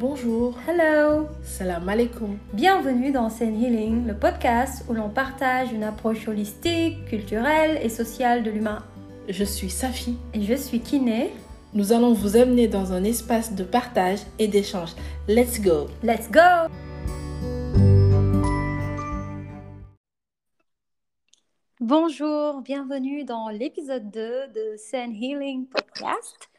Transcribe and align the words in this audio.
Bonjour. 0.00 0.54
Hello. 0.66 1.28
Salam 1.42 1.86
alaikum. 1.86 2.38
Bienvenue 2.54 3.12
dans 3.12 3.28
Zen 3.28 3.62
Healing, 3.62 4.06
le 4.06 4.14
podcast 4.14 4.82
où 4.88 4.94
l'on 4.94 5.10
partage 5.10 5.74
une 5.74 5.84
approche 5.84 6.26
holistique, 6.26 7.04
culturelle 7.04 7.78
et 7.82 7.90
sociale 7.90 8.42
de 8.42 8.50
l'humain. 8.50 8.82
Je 9.28 9.44
suis 9.44 9.68
Safi. 9.68 10.16
Et 10.32 10.40
je 10.40 10.54
suis 10.54 10.80
Kiné. 10.80 11.30
Nous 11.74 11.92
allons 11.92 12.14
vous 12.14 12.38
amener 12.38 12.66
dans 12.66 12.94
un 12.94 13.04
espace 13.04 13.54
de 13.54 13.62
partage 13.62 14.20
et 14.38 14.48
d'échange. 14.48 14.94
Let's 15.28 15.60
go. 15.60 15.88
Let's 16.02 16.30
go. 16.30 16.70
Bonjour, 21.78 22.62
bienvenue 22.62 23.24
dans 23.24 23.50
l'épisode 23.50 24.10
2 24.10 24.20
de 24.48 24.76
Zen 24.78 25.12
Healing 25.12 25.66
Podcast. 25.66 26.49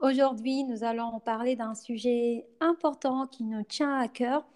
Aujourd'hui, 0.00 0.64
nous 0.64 0.82
allons 0.82 1.20
parler 1.20 1.56
d'un 1.56 1.74
sujet 1.74 2.46
important 2.60 3.26
qui 3.26 3.44
nous 3.44 3.62
tient 3.62 3.98
à 3.98 4.08
cœur. 4.08 4.46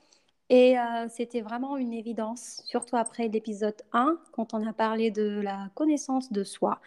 Et 0.48 0.79
euh, 0.79 1.07
c'était 1.11 1.43
vraiment 1.43 1.77
une 1.77 1.93
évidence, 1.93 2.62
surtout 2.65 2.97
après 2.97 3.29
l'épisode 3.29 3.77
1, 3.93 4.19
quand 4.33 4.55
on 4.55 4.67
a 4.67 4.73
parlé 4.73 5.11
de 5.11 5.41
la 5.43 5.69
connaissance 5.75 6.33
de 6.33 6.45
soi. 6.45 6.80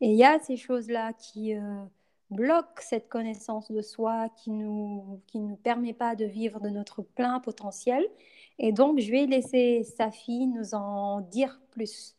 Et 0.00 0.10
il 0.10 0.16
y 0.16 0.24
a 0.24 0.38
ces 0.40 0.56
choses-là 0.56 1.12
qui 1.14 1.56
euh, 1.56 1.82
bloquent 2.30 2.82
cette 2.82 3.08
connaissance 3.08 3.72
de 3.72 3.82
soi, 3.82 4.28
qui 4.36 4.50
ne 4.52 4.64
nous, 4.64 5.20
qui 5.26 5.40
nous 5.40 5.56
permet 5.56 5.92
pas 5.92 6.14
de 6.14 6.24
vivre 6.24 6.60
de 6.60 6.68
notre 6.68 7.02
plein 7.02 7.40
potentiel. 7.40 8.06
Et 8.60 8.72
donc, 8.72 9.00
je 9.00 9.10
vais 9.10 9.26
laisser 9.26 9.82
Safi 9.82 10.46
nous 10.46 10.74
en 10.74 11.20
dire 11.20 11.60
plus. 11.72 12.13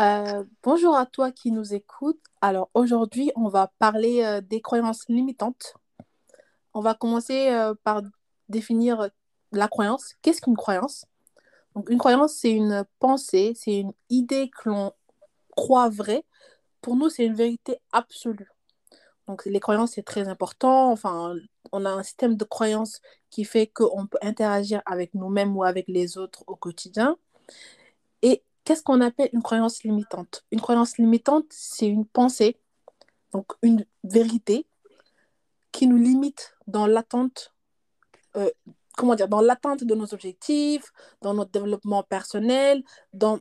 Euh, 0.00 0.42
bonjour 0.64 0.96
à 0.96 1.06
toi 1.06 1.30
qui 1.30 1.52
nous 1.52 1.72
écoute. 1.72 2.18
Alors 2.40 2.68
aujourd'hui, 2.74 3.30
on 3.36 3.48
va 3.48 3.72
parler 3.78 4.24
euh, 4.24 4.40
des 4.40 4.60
croyances 4.60 5.08
limitantes. 5.08 5.74
On 6.72 6.80
va 6.80 6.94
commencer 6.94 7.50
euh, 7.50 7.74
par 7.84 8.02
définir 8.48 9.08
la 9.52 9.68
croyance. 9.68 10.14
Qu'est-ce 10.20 10.40
qu'une 10.40 10.56
croyance? 10.56 11.06
Donc 11.76 11.90
une 11.90 11.98
croyance, 11.98 12.34
c'est 12.34 12.50
une 12.50 12.84
pensée, 12.98 13.52
c'est 13.54 13.78
une 13.78 13.92
idée 14.10 14.50
que 14.50 14.68
l'on 14.68 14.92
croit 15.56 15.88
vraie. 15.90 16.24
Pour 16.80 16.96
nous, 16.96 17.08
c'est 17.08 17.24
une 17.24 17.34
vérité 17.34 17.78
absolue. 17.92 18.50
Donc 19.28 19.44
les 19.46 19.60
croyances, 19.60 19.92
c'est 19.92 20.02
très 20.02 20.26
important. 20.26 20.90
Enfin, 20.90 21.36
on 21.70 21.84
a 21.84 21.90
un 21.90 22.02
système 22.02 22.36
de 22.36 22.44
croyances 22.44 23.00
qui 23.30 23.44
fait 23.44 23.68
qu'on 23.68 24.08
peut 24.08 24.18
interagir 24.22 24.82
avec 24.86 25.14
nous-mêmes 25.14 25.56
ou 25.56 25.62
avec 25.62 25.86
les 25.86 26.18
autres 26.18 26.42
au 26.48 26.56
quotidien. 26.56 27.16
Qu'est-ce 28.64 28.82
qu'on 28.82 29.00
appelle 29.02 29.28
une 29.32 29.42
croyance 29.42 29.82
limitante? 29.82 30.44
Une 30.50 30.60
croyance 30.60 30.96
limitante, 30.96 31.46
c'est 31.50 31.86
une 31.86 32.06
pensée, 32.06 32.58
donc 33.32 33.52
une 33.62 33.84
vérité 34.04 34.66
qui 35.70 35.86
nous 35.86 35.98
limite 35.98 36.56
dans 36.66 36.86
l'attente, 36.86 37.52
euh, 38.36 38.50
comment 38.96 39.14
dire, 39.16 39.28
dans 39.28 39.42
l'attente 39.42 39.84
de 39.84 39.94
nos 39.94 40.14
objectifs, 40.14 40.92
dans 41.20 41.34
notre 41.34 41.50
développement 41.50 42.02
personnel, 42.02 42.82
dans 43.12 43.38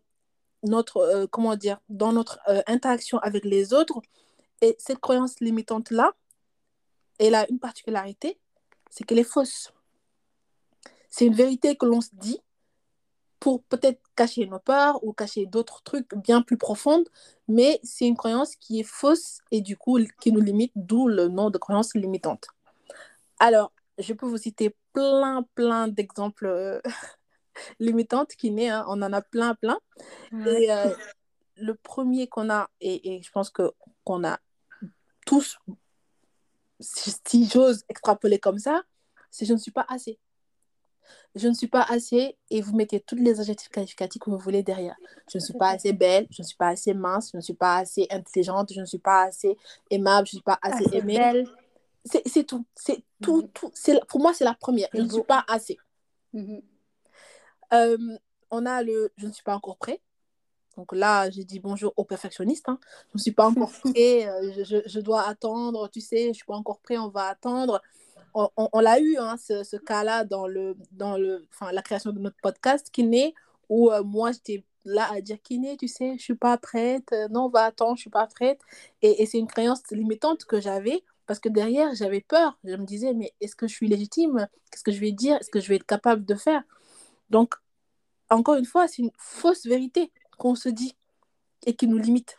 notre, 0.63 0.97
euh, 0.97 1.27
comment 1.27 1.55
dire, 1.55 1.79
dans 1.87 2.11
notre 2.11 2.39
euh, 2.49 2.61
interaction 2.67 3.17
avec 3.19 3.45
les 3.45 3.73
autres. 3.73 4.01
Et 4.61 4.75
cette 4.77 4.99
croyance 4.99 5.39
limitante-là, 5.39 6.11
elle 7.19 7.35
a 7.35 7.49
une 7.49 7.59
particularité, 7.59 8.39
c'est 8.89 9.05
qu'elle 9.05 9.19
est 9.19 9.23
fausse. 9.23 9.71
C'est 11.09 11.25
une 11.25 11.35
vérité 11.35 11.75
que 11.77 11.85
l'on 11.85 12.01
se 12.01 12.09
dit, 12.13 12.41
pour 13.43 13.61
peut-être 13.63 13.99
cacher 14.15 14.45
nos 14.47 14.59
peurs 14.59 15.03
ou 15.03 15.11
cacher 15.11 15.45
d'autres 15.45 15.83
trucs 15.83 16.15
bien 16.15 16.41
plus 16.41 16.55
profondes, 16.55 17.09
mais 17.49 17.77
c'est 17.83 18.07
une 18.07 18.15
croyance 18.15 18.55
qui 18.55 18.79
est 18.79 18.85
fausse 18.85 19.41
et 19.51 19.59
du 19.59 19.75
coup 19.75 19.99
qui 20.21 20.31
nous 20.31 20.39
limite, 20.39 20.71
d'où 20.77 21.09
le 21.09 21.27
nom 21.27 21.49
de 21.49 21.57
croyance 21.57 21.93
limitante. 21.93 22.47
Alors, 23.39 23.73
je 23.97 24.13
peux 24.13 24.25
vous 24.27 24.37
citer 24.37 24.73
plein, 24.93 25.45
plein 25.55 25.89
d'exemples 25.89 26.45
euh, 26.45 26.79
limitantes 27.81 28.29
qui 28.37 28.49
naissent, 28.49 28.71
hein. 28.71 28.85
on 28.87 29.01
en 29.01 29.11
a 29.11 29.21
plein, 29.21 29.55
plein. 29.55 29.77
Et 30.31 30.71
euh, 30.71 30.95
le 31.57 31.75
premier 31.75 32.27
qu'on 32.27 32.49
a, 32.49 32.69
et, 32.79 33.21
je 33.21 33.29
pense 33.29 33.49
que 33.49 33.73
qu'on 34.05 34.23
a 34.23 34.39
tous, 35.25 35.59
si 36.79 37.45
j'ose 37.45 37.83
extrapoler 37.89 38.39
comme 38.39 38.57
ça, 38.57 38.83
c'est 39.31 39.45
je 39.45 39.51
ne 39.51 39.59
suis 39.59 39.71
pas 39.71 39.85
assez 39.89 40.17
je 41.35 41.47
ne 41.47 41.53
suis 41.53 41.67
pas 41.67 41.81
assez 41.81 42.37
et 42.51 42.61
vous 42.61 42.75
mettez 42.75 42.99
tous 42.99 43.15
les 43.15 43.39
adjectifs 43.39 43.69
qualificatifs 43.69 44.21
que 44.21 44.29
vous 44.29 44.37
voulez 44.37 44.61
derrière. 44.61 44.95
Je 45.31 45.39
ne 45.39 45.43
suis 45.43 45.53
pas 45.53 45.69
assez 45.69 45.91
belle, 45.91 46.27
je 46.29 46.41
ne 46.41 46.45
suis 46.45 46.55
pas 46.55 46.69
assez 46.69 46.93
mince, 46.93 47.31
je 47.31 47.37
ne 47.37 47.41
suis 47.41 47.55
pas 47.55 47.77
assez 47.77 48.07
intelligente, 48.11 48.71
je 48.73 48.81
ne 48.81 48.85
suis 48.85 48.99
pas 48.99 49.23
assez 49.23 49.57
aimable, 49.89 50.27
je 50.27 50.35
ne 50.35 50.39
suis 50.39 50.43
pas 50.43 50.59
assez, 50.61 50.85
aimée. 50.95 51.45
C'est 52.05 52.43
tout. 52.43 52.65
C'est 52.75 53.03
tout, 53.21 53.43
mhm. 53.43 53.49
tout. 53.49 53.71
Pour 54.07 54.19
moi, 54.19 54.33
c'est 54.33 54.43
la 54.43 54.53
première. 54.53 54.89
Je 54.93 55.01
ne 55.01 55.09
suis 55.09 55.23
pas 55.23 55.43
assez. 55.47 55.77
Mhm. 56.33 56.61
Euh, 57.73 58.17
on 58.51 58.65
a 58.65 58.83
le 58.83 59.11
je 59.17 59.25
ne 59.25 59.31
suis 59.31 59.43
pas 59.43 59.55
encore 59.55 59.77
prêt. 59.77 60.01
Donc 60.77 60.91
là, 60.93 61.29
j'ai 61.29 61.45
dit 61.45 61.59
bonjour 61.59 61.93
au 61.97 62.03
perfectionniste. 62.03 62.67
Hein. 62.69 62.79
Je 63.09 63.17
ne 63.17 63.21
suis 63.21 63.31
pas 63.31 63.47
encore 63.47 63.71
prêt. 63.71 64.27
Euh, 64.27 64.63
je, 64.63 64.81
je, 64.85 64.99
dois 64.99 65.27
attendre. 65.27 65.87
Tu 65.89 66.01
sais, 66.01 66.23
je 66.23 66.27
ne 66.29 66.33
suis 66.33 66.45
pas 66.45 66.55
encore 66.55 66.79
prêt. 66.79 66.97
On 66.97 67.09
va 67.09 67.27
attendre 67.27 67.81
on, 68.33 68.79
l'a 68.79 68.99
eu, 68.99 69.17
hein, 69.17 69.35
ce, 69.37 69.77
cas-là, 69.77 70.23
dans, 70.25 70.47
le, 70.47 70.75
dans 70.91 71.17
le, 71.17 71.47
la 71.71 71.81
création 71.81 72.11
de 72.11 72.19
notre 72.19 72.37
podcast, 72.41 72.89
Kiné, 72.91 73.33
où 73.69 73.91
euh, 73.91 74.03
moi, 74.03 74.31
j'étais 74.31 74.63
là 74.85 75.09
à 75.11 75.21
dire 75.21 75.41
Kiné, 75.41 75.77
tu 75.77 75.87
sais, 75.87 76.15
je 76.17 76.23
suis 76.23 76.35
pas 76.35 76.57
prête, 76.57 77.11
euh, 77.13 77.27
non, 77.29 77.49
va, 77.49 77.65
attends, 77.65 77.95
je 77.95 78.01
suis 78.01 78.09
pas 78.09 78.27
prête. 78.27 78.59
Et, 79.01 79.25
c'est 79.25 79.37
une 79.37 79.47
croyance 79.47 79.81
limitante 79.91 80.45
que 80.45 80.59
j'avais, 80.59 81.03
parce 81.25 81.39
que 81.39 81.49
derrière, 81.49 81.93
j'avais 81.95 82.21
peur. 82.21 82.57
Je 82.63 82.75
me 82.75 82.85
disais, 82.85 83.13
mais 83.13 83.33
est-ce 83.41 83.55
que 83.55 83.67
je 83.67 83.73
suis 83.73 83.87
légitime? 83.87 84.47
Qu'est-ce 84.71 84.83
que 84.83 84.91
je 84.91 84.99
vais 84.99 85.11
dire? 85.11 85.37
Est-ce 85.37 85.49
que 85.49 85.59
je 85.59 85.69
vais 85.69 85.75
être 85.75 85.85
capable 85.85 86.25
de 86.25 86.35
faire? 86.35 86.63
Donc, 87.29 87.55
encore 88.29 88.55
une 88.55 88.65
fois, 88.65 88.87
c'est 88.87 89.01
une 89.03 89.11
fausse 89.17 89.65
vérité 89.65 90.11
qu'on 90.37 90.55
se 90.55 90.69
dit 90.69 90.95
et 91.65 91.75
qui 91.75 91.87
nous 91.87 91.97
limite. 91.97 92.37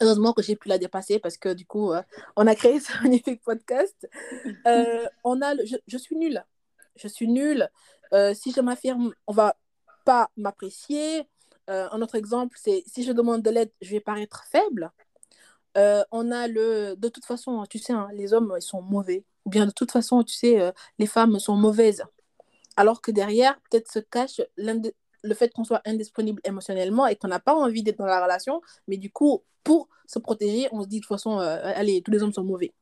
Heureusement 0.00 0.32
que 0.32 0.42
j'ai 0.42 0.56
pu 0.56 0.68
la 0.68 0.78
dépasser 0.78 1.18
parce 1.18 1.36
que 1.36 1.52
du 1.52 1.66
coup, 1.66 1.92
euh, 1.92 2.02
on 2.36 2.46
a 2.46 2.54
créé 2.54 2.80
ce 2.80 2.92
magnifique 3.02 3.42
podcast. 3.42 4.08
Euh, 4.66 5.06
on 5.24 5.40
a 5.42 5.54
je, 5.64 5.98
suis 5.98 6.16
nulle. 6.16 6.44
Je 6.96 7.08
suis 7.08 7.28
nulle. 7.28 7.68
Euh, 8.12 8.34
si 8.34 8.52
je 8.52 8.60
m'affirme, 8.60 9.12
on 9.26 9.32
va 9.32 9.56
pas 10.04 10.30
m'apprécier. 10.36 11.28
un 11.68 12.00
autre 12.00 12.14
exemple, 12.14 12.56
c'est 12.58 12.82
si 12.86 13.02
je 13.04 13.12
demande 13.12 13.42
de 13.42 13.50
l'aide, 13.50 13.70
je 13.82 13.90
vais 13.90 14.00
paraître 14.00 14.44
faible. 14.50 14.90
on 15.76 16.30
a 16.30 16.48
le. 16.48 16.94
De 16.96 17.08
toute 17.08 17.24
façon, 17.24 17.64
tu 17.66 17.78
sais, 17.78 17.92
hein, 17.92 18.08
les 18.12 18.32
hommes, 18.32 18.54
ils 18.56 18.62
sont 18.62 18.82
mauvais. 18.82 19.24
Ou 19.44 19.50
bien 19.50 19.66
de 19.66 19.70
toute 19.70 19.90
façon, 19.92 20.22
tu 20.22 20.34
sais, 20.34 20.72
les 20.98 21.06
femmes 21.06 21.38
sont 21.38 21.56
mauvaises. 21.56 22.04
Alors 22.76 23.02
que 23.02 23.10
derrière, 23.10 23.58
peut-être 23.62 23.90
se 23.90 23.98
cache 23.98 24.40
le 25.22 25.34
fait 25.34 25.52
qu'on 25.52 25.64
soit 25.64 25.82
indisponible 25.84 26.40
émotionnellement 26.44 27.06
et 27.06 27.16
qu'on 27.16 27.28
n'a 27.28 27.40
pas 27.40 27.54
envie 27.54 27.82
d'être 27.82 27.98
dans 27.98 28.06
la 28.06 28.22
relation, 28.22 28.60
mais 28.86 28.96
du 28.96 29.10
coup, 29.10 29.42
pour 29.64 29.88
se 30.06 30.18
protéger, 30.18 30.68
on 30.72 30.82
se 30.82 30.88
dit 30.88 31.00
de 31.00 31.04
toute 31.04 31.08
façon, 31.08 31.38
euh, 31.40 31.60
allez, 31.62 32.02
tous 32.02 32.10
les 32.10 32.22
hommes 32.22 32.32
sont 32.32 32.44
mauvais. 32.44 32.72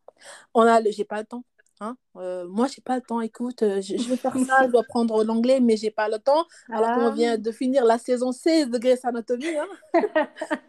On 0.54 0.62
a, 0.62 0.80
j'ai 0.90 1.04
pas 1.04 1.18
le 1.18 1.26
temps. 1.26 1.44
Hein 1.80 1.96
euh, 2.16 2.46
moi, 2.48 2.68
j'ai 2.68 2.80
pas 2.80 2.96
le 2.96 3.02
temps. 3.02 3.20
Écoute, 3.20 3.62
euh, 3.62 3.82
je, 3.82 3.96
vais 4.08 4.16
faire 4.16 4.36
ça, 4.46 4.66
je 4.66 4.70
dois 4.70 4.82
prendre 4.84 5.24
l'anglais, 5.24 5.60
mais 5.60 5.76
j'ai 5.76 5.90
pas 5.90 6.08
le 6.08 6.18
temps. 6.18 6.46
Alors 6.70 6.94
qu'on 6.94 7.12
vient 7.12 7.34
ah. 7.34 7.36
de 7.36 7.50
finir 7.50 7.84
la 7.84 7.98
saison 7.98 8.32
16 8.32 8.70
de 8.70 8.78
Grey's 8.78 9.04
Anatomy. 9.04 9.56
Hein 9.56 9.66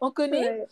on, 0.00 0.10
connaît. 0.10 0.66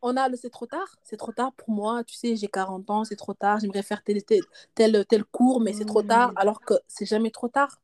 On 0.00 0.16
a 0.16 0.28
le 0.28 0.36
c'est 0.36 0.50
trop 0.50 0.66
tard. 0.66 0.96
C'est 1.02 1.16
trop 1.16 1.32
tard 1.32 1.52
pour 1.52 1.70
moi. 1.70 2.02
Tu 2.04 2.14
sais, 2.14 2.36
j'ai 2.36 2.48
40 2.48 2.88
ans, 2.90 3.04
c'est 3.04 3.16
trop 3.16 3.34
tard. 3.34 3.60
J'aimerais 3.60 3.82
faire 3.82 4.02
tel, 4.02 4.22
tel, 4.74 5.04
tel, 5.06 5.24
cours, 5.24 5.60
mais 5.60 5.72
c'est 5.74 5.84
trop 5.84 6.02
tard. 6.02 6.32
Alors 6.36 6.60
que 6.60 6.74
c'est 6.88 7.06
jamais 7.06 7.30
trop 7.30 7.48
tard. 7.48 7.78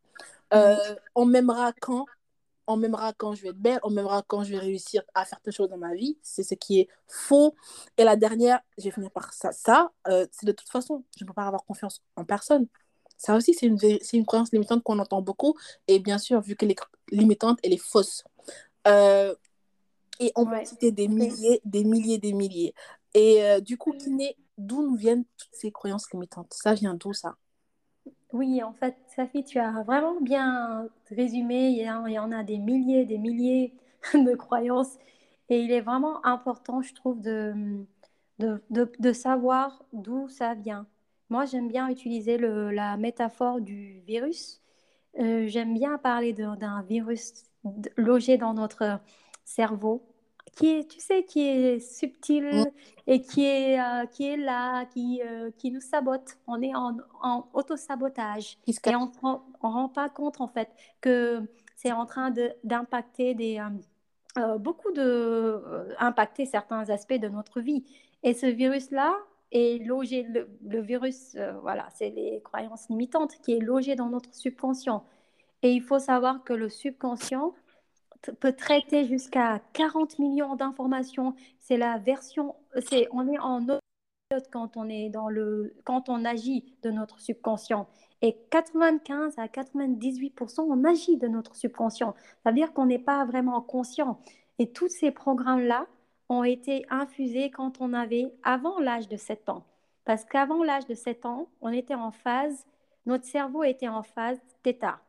Euh, 0.52 0.96
on 1.14 1.26
m'aimera 1.26 1.72
quand? 1.72 2.06
On 2.66 2.76
m'aimera 2.76 3.12
quand 3.12 3.34
je 3.34 3.42
vais 3.42 3.48
être 3.48 3.58
belle, 3.58 3.80
on 3.82 3.90
m'aimera 3.90 4.22
quand 4.26 4.44
je 4.44 4.52
vais 4.52 4.58
réussir 4.58 5.02
à 5.14 5.24
faire 5.24 5.40
quelque 5.42 5.54
chose 5.54 5.68
dans 5.68 5.76
ma 5.76 5.94
vie? 5.94 6.18
C'est 6.22 6.44
ce 6.44 6.54
qui 6.54 6.80
est 6.80 6.88
faux. 7.08 7.56
Et 7.96 8.04
la 8.04 8.14
dernière, 8.16 8.60
je 8.78 8.84
vais 8.84 8.90
finir 8.92 9.10
par 9.10 9.32
ça. 9.32 9.50
Ça, 9.50 9.90
euh, 10.06 10.26
c'est 10.30 10.46
de 10.46 10.52
toute 10.52 10.68
façon, 10.68 11.04
je 11.18 11.24
ne 11.24 11.28
peux 11.28 11.34
pas 11.34 11.46
avoir 11.46 11.64
confiance 11.64 12.02
en 12.14 12.24
personne. 12.24 12.68
Ça 13.16 13.36
aussi, 13.36 13.54
c'est 13.54 13.66
une, 13.66 13.78
une 14.12 14.24
croyance 14.24 14.52
limitante 14.52 14.82
qu'on 14.84 14.98
entend 15.00 15.20
beaucoup. 15.20 15.56
Et 15.88 15.98
bien 15.98 16.18
sûr, 16.18 16.40
vu 16.40 16.54
qu'elle 16.54 16.70
est 16.70 16.80
limitante, 17.10 17.58
elle 17.64 17.72
est 17.72 17.76
fausse. 17.76 18.22
Euh, 18.86 19.34
et 20.20 20.30
on 20.36 20.46
peut 20.46 20.64
citer 20.64 20.92
des 20.92 21.08
milliers, 21.08 21.60
des 21.64 21.82
milliers, 21.82 22.18
des 22.18 22.32
milliers. 22.32 22.74
Et 23.14 23.42
du 23.62 23.76
coup, 23.76 23.94
d'où 24.58 24.82
nous 24.82 24.94
viennent 24.94 25.24
toutes 25.36 25.54
ces 25.54 25.72
croyances 25.72 26.10
limitantes? 26.12 26.54
Ça 26.54 26.74
vient 26.74 26.94
d'où 26.94 27.12
ça? 27.12 27.36
Oui, 28.32 28.62
en 28.62 28.72
fait, 28.72 28.96
Safi, 29.08 29.44
tu 29.44 29.58
as 29.58 29.82
vraiment 29.82 30.20
bien 30.20 30.88
résumé. 31.10 31.70
Il 31.70 31.82
y, 31.82 32.18
en 32.18 32.32
a 32.32 32.42
des 32.44 32.58
milliers, 32.58 33.04
des 33.04 33.18
milliers 33.18 33.74
de 34.14 34.34
croyances. 34.34 34.98
Et 35.48 35.60
il 35.60 35.72
est 35.72 35.80
vraiment 35.80 36.24
important, 36.24 36.80
je 36.80 36.94
trouve, 36.94 37.20
de, 37.20 37.76
de, 38.38 39.12
savoir 39.12 39.82
d'où 39.92 40.28
ça 40.28 40.54
vient. 40.54 40.86
Moi, 41.28 41.44
j'aime 41.44 41.68
bien 41.68 41.88
utiliser 41.88 42.38
la 42.38 42.96
métaphore 42.96 43.60
du 43.60 44.00
virus. 44.06 44.62
Euh, 45.18 45.48
j'aime 45.48 45.74
bien 45.74 45.98
parler 45.98 46.32
d'un 46.32 46.82
virus 46.82 47.44
logé 47.96 48.38
dans 48.38 48.54
notre 48.54 49.00
cerveau 49.44 50.09
qui 50.60 50.76
est, 50.76 50.88
tu 50.90 51.00
sais, 51.00 51.24
qui 51.24 51.40
est 51.48 51.80
subtil 51.80 52.66
et 53.06 53.22
qui 53.22 53.46
est, 53.46 53.80
euh, 53.80 54.04
qui 54.04 54.26
est 54.26 54.36
là, 54.36 54.84
qui, 54.84 55.22
euh, 55.24 55.50
qui 55.56 55.70
nous 55.70 55.80
sabote. 55.80 56.36
On 56.46 56.60
est 56.60 56.74
en, 56.74 56.98
en 57.22 57.48
auto-sabotage. 57.54 58.58
Et 58.66 58.74
on 58.94 59.06
ne 59.06 59.38
rend, 59.62 59.88
pas 59.88 60.10
compte, 60.10 60.38
en 60.42 60.48
fait, 60.48 60.68
que 61.00 61.40
c'est 61.76 61.92
en 61.92 62.04
train 62.04 62.30
de- 62.30 62.52
d'impacter 62.62 63.32
des, 63.32 63.58
euh, 64.36 64.58
beaucoup 64.58 64.92
de, 64.92 65.62
impacter 65.98 66.44
certains 66.44 66.90
aspects 66.90 67.18
de 67.18 67.28
notre 67.28 67.60
vie. 67.62 67.82
Et 68.22 68.34
ce 68.34 68.44
virus-là 68.44 69.16
est 69.52 69.82
logé, 69.82 70.24
le, 70.24 70.46
le 70.62 70.80
virus, 70.82 71.38
voilà, 71.62 71.88
c'est 71.94 72.10
les 72.10 72.42
croyances 72.42 72.86
limitantes 72.90 73.32
qui 73.42 73.52
est 73.52 73.60
logé 73.60 73.96
dans 73.96 74.10
notre 74.10 74.34
subconscient. 74.34 75.04
Et 75.62 75.72
il 75.72 75.80
faut 75.82 75.98
savoir 75.98 76.44
que 76.44 76.52
le 76.52 76.68
subconscient 76.68 77.54
peut 78.40 78.52
traiter 78.52 79.06
jusqu'à 79.06 79.60
40 79.72 80.18
millions 80.18 80.56
d'informations. 80.56 81.34
C'est 81.60 81.76
la 81.76 81.98
version, 81.98 82.54
c'est, 82.88 83.08
on 83.12 83.28
est 83.28 83.38
en 83.38 83.66
quand 84.52 84.76
on 84.76 84.88
est 84.88 85.08
dans 85.08 85.28
le, 85.28 85.74
quand 85.84 86.08
on 86.08 86.24
agit 86.24 86.64
de 86.82 86.90
notre 86.90 87.18
subconscient. 87.20 87.88
Et 88.22 88.36
95 88.50 89.38
à 89.38 89.46
98%, 89.46 90.60
on 90.60 90.84
agit 90.84 91.16
de 91.16 91.26
notre 91.26 91.56
subconscient. 91.56 92.14
Ça 92.44 92.50
veut 92.50 92.56
dire 92.56 92.72
qu'on 92.72 92.86
n'est 92.86 92.98
pas 92.98 93.24
vraiment 93.24 93.60
conscient. 93.60 94.20
Et 94.58 94.70
tous 94.70 94.88
ces 94.88 95.10
programmes-là 95.10 95.86
ont 96.28 96.44
été 96.44 96.86
infusés 96.90 97.50
quand 97.50 97.80
on 97.80 97.92
avait 97.92 98.32
avant 98.44 98.78
l'âge 98.78 99.08
de 99.08 99.16
7 99.16 99.48
ans. 99.48 99.64
Parce 100.04 100.24
qu'avant 100.24 100.62
l'âge 100.62 100.86
de 100.86 100.94
7 100.94 101.26
ans, 101.26 101.48
on 101.60 101.72
était 101.72 101.94
en 101.94 102.12
phase, 102.12 102.66
notre 103.06 103.24
cerveau 103.24 103.64
était 103.64 103.88
en 103.88 104.02
phase 104.02 104.38
θ. 104.64 105.00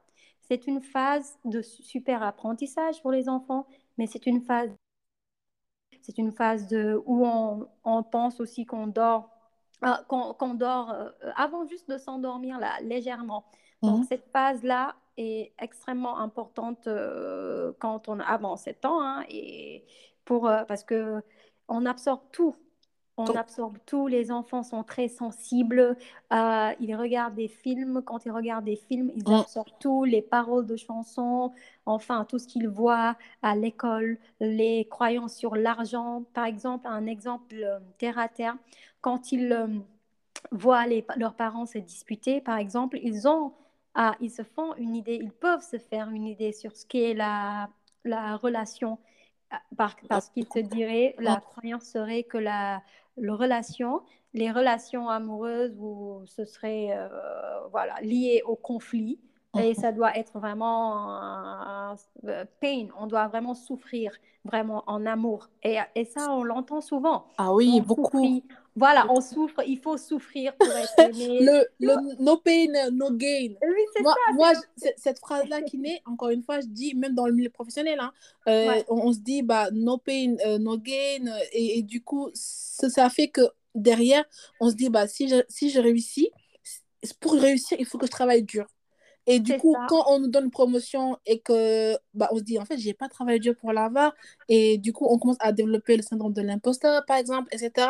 C'est 0.51 0.67
une 0.67 0.81
phase 0.83 1.39
de 1.45 1.63
su- 1.63 1.81
super 1.81 2.21
apprentissage 2.21 3.01
pour 3.01 3.11
les 3.11 3.29
enfants, 3.29 3.65
mais 3.97 4.05
c'est 4.05 4.27
une 4.27 4.41
phase, 4.43 4.69
c'est 6.01 6.17
une 6.17 6.31
phase 6.31 6.67
de, 6.67 7.01
où 7.05 7.25
on, 7.25 7.67
on 7.83 8.03
pense 8.03 8.39
aussi 8.39 8.65
qu'on 8.65 8.87
dort, 8.87 9.29
euh, 9.85 9.89
qu'on 10.07 10.53
dort 10.55 10.91
euh, 10.91 11.09
avant 11.35 11.65
juste 11.67 11.89
de 11.89 11.97
s'endormir 11.97 12.59
là, 12.59 12.79
légèrement. 12.81 13.45
Donc 13.83 14.03
Mhm. 14.03 14.05
cette 14.05 14.27
phase-là 14.31 14.95
est 15.17 15.53
extrêmement 15.59 16.17
importante 16.19 16.87
euh, 16.87 17.73
quand 17.79 18.09
on 18.09 18.19
avant 18.19 18.57
7 18.57 18.85
ans, 18.85 19.01
hein, 19.01 19.23
et 19.29 19.85
pour, 20.25 20.47
euh, 20.47 20.63
parce 20.65 20.83
que 20.83 21.21
on 21.67 21.85
absorbe 21.85 22.21
tout. 22.31 22.55
On 23.23 23.35
absorbe 23.35 23.77
tout, 23.85 24.07
les 24.07 24.31
enfants 24.31 24.63
sont 24.63 24.83
très 24.83 25.07
sensibles, 25.07 25.97
euh, 26.33 26.71
ils 26.79 26.95
regardent 26.95 27.35
des 27.35 27.47
films, 27.49 28.01
quand 28.05 28.25
ils 28.25 28.31
regardent 28.31 28.65
des 28.65 28.75
films, 28.77 29.11
ils 29.15 29.31
absorbent 29.33 29.69
tout, 29.79 30.05
les 30.05 30.21
paroles 30.21 30.65
de 30.65 30.75
chansons, 30.77 31.51
enfin 31.85 32.25
tout 32.25 32.39
ce 32.39 32.47
qu'ils 32.47 32.67
voient 32.69 33.17
à 33.43 33.55
l'école, 33.55 34.17
les 34.39 34.85
croyances 34.89 35.35
sur 35.35 35.55
l'argent. 35.55 36.23
Par 36.33 36.45
exemple, 36.45 36.87
un 36.87 37.05
exemple 37.07 37.55
euh, 37.55 37.79
terre 37.97 38.17
à 38.19 38.27
terre, 38.29 38.55
quand 39.01 39.31
ils 39.31 39.51
euh, 39.51 39.67
voient 40.51 40.85
les- 40.87 41.05
leurs 41.17 41.35
parents 41.35 41.65
se 41.65 41.77
disputer, 41.77 42.41
par 42.41 42.57
exemple, 42.57 42.99
ils 43.03 43.27
ont, 43.27 43.53
ah, 43.95 44.15
ils 44.21 44.31
se 44.31 44.43
font 44.43 44.75
une 44.75 44.95
idée, 44.95 45.19
ils 45.21 45.31
peuvent 45.31 45.61
se 45.63 45.77
faire 45.77 46.09
une 46.09 46.25
idée 46.27 46.51
sur 46.53 46.75
ce 46.75 46.85
qu'est 46.85 47.13
la, 47.13 47.69
la 48.03 48.37
relation, 48.37 48.97
par- 49.77 49.95
parce 50.09 50.29
qu'ils 50.29 50.47
se 50.47 50.59
diraient, 50.59 51.15
mm, 51.17 51.23
la 51.23 51.37
croyance 51.37 51.83
serait 51.83 52.23
que 52.23 52.37
la, 52.37 52.83
relation, 53.17 54.01
les 54.33 54.51
relations 54.51 55.09
amoureuses, 55.09 55.75
où 55.77 56.23
ce 56.25 56.45
serait 56.45 56.91
euh, 56.91 57.07
voilà, 57.71 57.99
lié 58.01 58.41
au 58.45 58.55
conflit, 58.55 59.19
et 59.59 59.73
ça 59.73 59.91
doit 59.91 60.15
être 60.17 60.39
vraiment 60.39 61.15
un 61.15 61.95
pain, 62.59 62.87
on 62.97 63.07
doit 63.07 63.27
vraiment 63.27 63.53
souffrir, 63.53 64.11
vraiment 64.45 64.83
en 64.87 65.05
amour. 65.05 65.49
Et, 65.63 65.77
et 65.95 66.05
ça, 66.05 66.31
on 66.31 66.43
l'entend 66.43 66.81
souvent. 66.81 67.25
Ah 67.37 67.53
oui, 67.53 67.79
On 67.79 67.83
beaucoup. 67.83 68.07
souffrit, 68.11 68.43
voilà, 68.75 69.05
on 69.11 69.21
souffre, 69.21 69.61
il 69.67 69.77
faut 69.79 69.97
souffrir 69.97 70.55
pour 70.57 70.77
être 70.77 70.93
aimé. 70.99 71.39
Le, 71.41 71.65
le 71.79 72.23
no 72.23 72.37
pain, 72.37 72.89
no 72.91 73.11
gain. 73.11 73.53
Oui, 73.61 73.69
c'est 73.93 74.01
Moi, 74.03 74.15
ça, 74.15 74.33
moi 74.33 74.53
je- 74.53 74.87
cette 74.97 75.19
phrase-là 75.19 75.61
qui 75.61 75.77
naît, 75.77 76.01
encore 76.05 76.29
une 76.29 76.43
fois, 76.43 76.59
je 76.61 76.67
dis, 76.67 76.95
même 76.95 77.13
dans 77.13 77.27
le 77.27 77.33
milieu 77.33 77.49
professionnel, 77.49 77.99
hein, 77.99 78.11
euh, 78.47 78.67
Ouais. 78.69 78.85
on, 78.89 79.07
on 79.09 79.13
se 79.13 79.19
dit, 79.19 79.41
bah, 79.43 79.69
no 79.71 79.97
pain, 79.97 80.35
euh, 80.45 80.57
no 80.59 80.77
gain. 80.77 81.27
euh, 81.27 81.39
Et, 81.51 81.79
et 81.79 81.81
du 81.83 82.01
coup, 82.03 82.29
ça, 82.33 82.89
ça 82.89 83.09
fait 83.09 83.27
que 83.27 83.41
derrière, 83.75 84.23
on 84.59 84.69
se 84.69 84.75
dit, 84.75 84.89
bah, 84.89 85.07
si 85.07 85.27
je, 85.27 85.43
si 85.49 85.69
je 85.69 85.79
réussis, 85.79 86.31
pour 87.19 87.33
réussir, 87.33 87.77
il 87.79 87.85
faut 87.85 87.97
que 87.97 88.05
je 88.05 88.11
travaille 88.11 88.43
dur. 88.43 88.67
Et 89.27 89.39
du 89.39 89.55
coup, 89.57 89.73
ça. 89.73 89.85
quand 89.87 90.03
on 90.07 90.19
nous 90.19 90.27
donne 90.27 90.45
une 90.45 90.51
promotion 90.51 91.17
et 91.25 91.39
que 91.39 91.95
bah, 92.13 92.27
on 92.31 92.37
se 92.37 92.43
dit, 92.43 92.59
en 92.59 92.65
fait, 92.65 92.77
j'ai 92.77 92.93
pas 92.93 93.07
travaillé 93.07 93.39
dur 93.39 93.55
pour 93.55 93.71
l'avoir, 93.71 94.13
et 94.49 94.77
du 94.77 94.93
coup, 94.93 95.05
on 95.09 95.17
commence 95.19 95.37
à 95.39 95.51
développer 95.51 95.95
le 95.95 96.03
syndrome 96.03 96.33
de 96.33 96.41
l'imposteur, 96.41 97.03
par 97.05 97.17
exemple, 97.17 97.47
etc. 97.53 97.87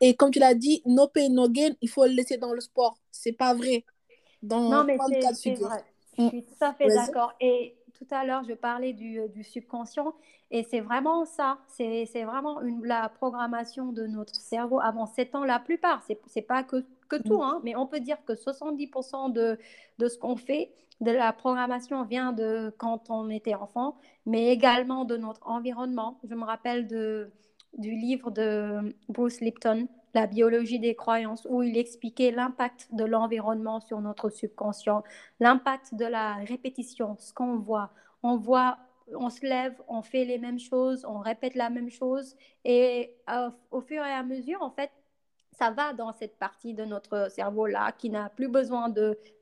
Et 0.00 0.14
comme 0.14 0.30
tu 0.30 0.38
l'as 0.40 0.54
dit, 0.54 0.82
no 0.86 1.08
pain, 1.08 1.28
no 1.30 1.48
gain, 1.48 1.70
il 1.80 1.88
faut 1.88 2.04
le 2.04 2.12
laisser 2.12 2.36
dans 2.38 2.52
le 2.52 2.60
sport. 2.60 2.98
C'est 3.12 3.32
pas 3.32 3.54
vrai 3.54 3.84
dans 4.42 4.70
Non, 4.70 4.84
mais 4.84 4.98
c'est 5.32 5.54
vrai. 5.54 5.84
Je 6.16 6.22
Mm. 6.24 6.28
suis 6.28 6.44
tout 6.44 6.54
à 6.60 6.72
fait 6.74 6.86
d'accord. 6.88 7.32
Et 7.40 7.74
tout 7.94 8.06
à 8.10 8.24
l'heure, 8.24 8.44
je 8.44 8.54
parlais 8.54 8.92
du, 8.92 9.20
euh, 9.20 9.28
du 9.28 9.42
subconscient. 9.42 10.14
Et 10.50 10.62
c'est 10.62 10.80
vraiment 10.80 11.24
ça. 11.24 11.58
C'est 11.68 12.24
vraiment 12.24 12.60
la 12.82 13.08
programmation 13.08 13.92
de 13.92 14.06
notre 14.06 14.34
cerveau 14.34 14.80
avant 14.80 15.06
7 15.06 15.34
ans. 15.34 15.44
La 15.44 15.58
plupart, 15.58 16.02
c'est 16.06 16.20
c'est 16.26 16.42
pas 16.42 16.62
que, 16.62 16.84
tout, 17.24 17.42
hein, 17.42 17.60
mais 17.64 17.76
on 17.76 17.86
peut 17.86 18.00
dire 18.00 18.18
que 18.24 18.32
70% 18.32 19.32
de, 19.32 19.58
de 19.98 20.08
ce 20.08 20.18
qu'on 20.18 20.36
fait, 20.36 20.72
de 21.00 21.12
la 21.12 21.32
programmation, 21.32 22.04
vient 22.04 22.32
de 22.32 22.74
quand 22.78 23.08
on 23.10 23.30
était 23.30 23.54
enfant, 23.54 23.96
mais 24.26 24.48
également 24.52 25.04
de 25.04 25.16
notre 25.16 25.46
environnement. 25.46 26.18
Je 26.24 26.34
me 26.34 26.44
rappelle 26.44 26.86
du 26.86 27.90
livre 27.90 28.30
de 28.30 28.96
Bruce 29.08 29.40
Lipton, 29.40 29.88
La 30.14 30.26
biologie 30.26 30.78
des 30.78 30.94
croyances, 30.94 31.46
où 31.50 31.62
il 31.62 31.76
expliquait 31.76 32.30
l'impact 32.30 32.88
de 32.92 33.04
l'environnement 33.04 33.80
sur 33.80 34.00
notre 34.00 34.30
subconscient, 34.30 35.02
l'impact 35.40 35.94
de 35.94 36.04
la 36.04 36.34
répétition, 36.36 37.16
ce 37.18 37.32
qu'on 37.32 37.56
voit. 37.58 37.90
On 38.22 38.36
voit, 38.36 38.78
on 39.14 39.28
se 39.30 39.44
lève, 39.44 39.74
on 39.88 40.02
fait 40.02 40.24
les 40.24 40.38
mêmes 40.38 40.58
choses, 40.60 41.04
on 41.04 41.18
répète 41.18 41.54
la 41.56 41.68
même 41.70 41.90
chose, 41.90 42.36
et 42.64 43.16
euh, 43.28 43.50
au 43.70 43.80
fur 43.80 44.04
et 44.04 44.12
à 44.12 44.22
mesure, 44.22 44.62
en 44.62 44.70
fait, 44.70 44.90
ça 45.52 45.70
va 45.70 45.92
dans 45.92 46.12
cette 46.12 46.38
partie 46.38 46.74
de 46.74 46.84
notre 46.84 47.30
cerveau-là 47.30 47.92
qui 47.92 48.10
n'a 48.10 48.28
plus 48.30 48.48
besoin 48.48 48.92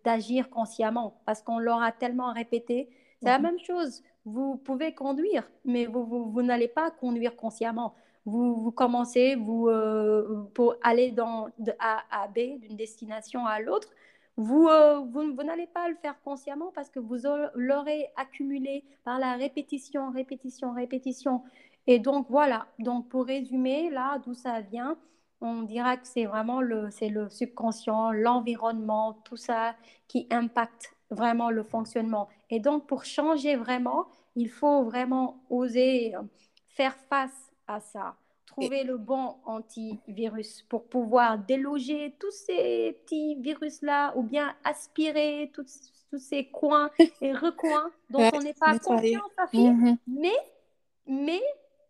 d'agir 0.05 0.51
consciemment 0.51 1.21
parce 1.25 1.43
qu'on 1.43 1.59
l'aura 1.59 1.91
tellement 1.93 2.33
répété. 2.33 2.91
C'est 3.23 3.29
la 3.31 3.39
Mhm. 3.39 3.43
même 3.45 3.59
chose. 3.61 4.03
Vous 4.25 4.57
pouvez 4.57 4.95
conduire, 4.95 5.49
mais 5.65 5.87
vous, 5.87 6.05
vous, 6.05 6.31
vous 6.31 6.43
n'allez 6.43 6.69
pas 6.69 6.91
conduire 6.91 7.35
consciemment. 7.37 7.95
Vous, 8.25 8.71
commencez 8.73 9.35
vous, 9.35 9.69
euh, 9.69 10.45
pour 10.55 10.77
aller 10.83 11.11
dans, 11.11 11.49
de 11.59 11.73
à 11.81 12.29
B, 12.29 12.61
d'une 12.61 12.77
destination 12.77 13.47
à 13.47 13.61
l'autre. 13.61 13.89
Vous, 14.37 14.69
euh, 14.69 15.01
vous, 15.01 15.35
vous 15.35 15.43
n'allez 15.43 15.67
pas 15.67 15.89
le 15.89 15.97
faire 15.97 16.21
consciemment 16.23 16.73
parce 16.75 16.89
que 16.89 16.99
vous 17.01 17.27
aurez- 17.27 17.49
l'aurez 17.55 18.09
accumulé 18.17 18.85
par 19.05 19.19
la 19.19 19.35
répétition, 19.35 20.11
répétition, 20.11 20.73
répétition. 20.73 21.43
Et 21.87 21.99
donc 21.99 22.29
voilà, 22.31 22.67
donc 22.79 23.09
pour 23.09 23.27
résumer, 23.27 23.91
là 23.91 24.19
d'où 24.25 24.35
ça 24.35 24.61
vient, 24.61 24.97
on 25.41 25.63
dira 25.63 25.97
que 25.97 26.07
c'est 26.07 26.25
vraiment 26.27 26.61
le, 26.63 26.91
c'est 26.91 27.09
le 27.09 27.29
subconscient, 27.29 28.13
l'environnement, 28.13 29.15
tout 29.25 29.37
ça 29.37 29.75
qui 30.09 30.27
impacte 30.31 30.95
vraiment 31.11 31.51
le 31.51 31.63
fonctionnement. 31.63 32.29
Et 32.51 32.61
donc 32.61 32.87
pour 32.87 33.05
changer 33.05 33.57
vraiment, 33.57 34.07
il 34.37 34.49
faut 34.49 34.85
vraiment 34.85 35.43
oser 35.51 36.15
faire 36.69 36.97
face 37.11 37.53
à 37.67 37.81
ça, 37.81 38.17
Et, 38.59 38.61
trouver 38.67 38.85
le 38.85 38.97
bon 38.99 39.37
antivirus 39.47 40.63
pour 40.69 40.85
pouvoir 40.89 41.39
déloger 41.39 42.15
tous 42.19 42.31
ces 42.31 42.99
petits 43.03 43.37
virus-là 43.37 44.13
ou 44.17 44.23
bien 44.23 44.55
aspirer 44.65 45.51
tous, 45.55 45.93
tous 46.11 46.19
ces 46.19 46.47
coins 46.51 46.91
et 47.21 47.33
recoins 47.33 47.91
dont 48.11 48.21
ouais, 48.21 48.31
on 48.35 48.41
n'est 48.41 48.55
pas 48.55 48.79
conscient, 48.79 49.23
Mhm. 49.53 49.97
mais, 50.07 50.37
mais 51.07 51.41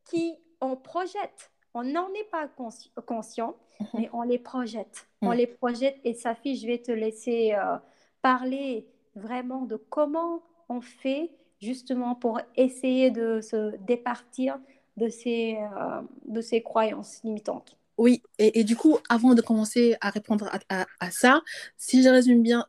qui 0.04 0.34
on 0.60 0.76
projette. 0.76 1.50
On 1.74 1.82
n'en 1.84 2.08
est 2.14 2.30
pas 2.30 2.46
consci- 2.46 2.90
conscient, 3.06 3.56
Mhm. 3.80 3.86
mais 3.94 4.10
on 4.12 4.22
les 4.22 4.38
projette. 4.38 5.08
On 5.22 5.32
les 5.32 5.46
projette. 5.46 5.96
Et 6.04 6.14
Safi, 6.14 6.56
je 6.56 6.66
vais 6.66 6.78
te 6.78 6.92
laisser 6.92 7.54
euh, 7.54 7.76
parler 8.20 8.86
vraiment 9.16 9.62
de 9.62 9.76
comment 9.76 10.42
on 10.68 10.80
fait 10.80 11.30
justement 11.60 12.14
pour 12.14 12.40
essayer 12.56 13.10
de 13.10 13.40
se 13.40 13.76
départir 13.78 14.58
de 14.96 15.08
ces, 15.08 15.56
euh, 15.56 16.02
de 16.26 16.40
ces 16.40 16.62
croyances 16.62 17.22
limitantes. 17.24 17.76
Oui, 17.98 18.22
et, 18.38 18.60
et 18.60 18.64
du 18.64 18.74
coup, 18.74 18.98
avant 19.08 19.34
de 19.34 19.42
commencer 19.42 19.96
à 20.00 20.10
répondre 20.10 20.48
à, 20.68 20.82
à- 20.82 20.86
à 20.98 21.10
ça, 21.10 21.42
si 21.76 22.02
je 22.02 22.08
résume 22.08 22.42
bien 22.42 22.66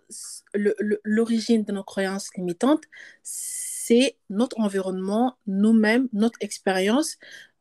l'origine 1.03 1.63
de 1.63 1.71
nos 1.71 1.83
croyances 1.83 2.29
limitantes, 2.35 2.83
c'est 3.23 4.17
notre 4.29 4.59
environnement, 4.59 5.37
nous-mêmes, 5.47 6.09
notre 6.13 6.37
expérience 6.41 7.17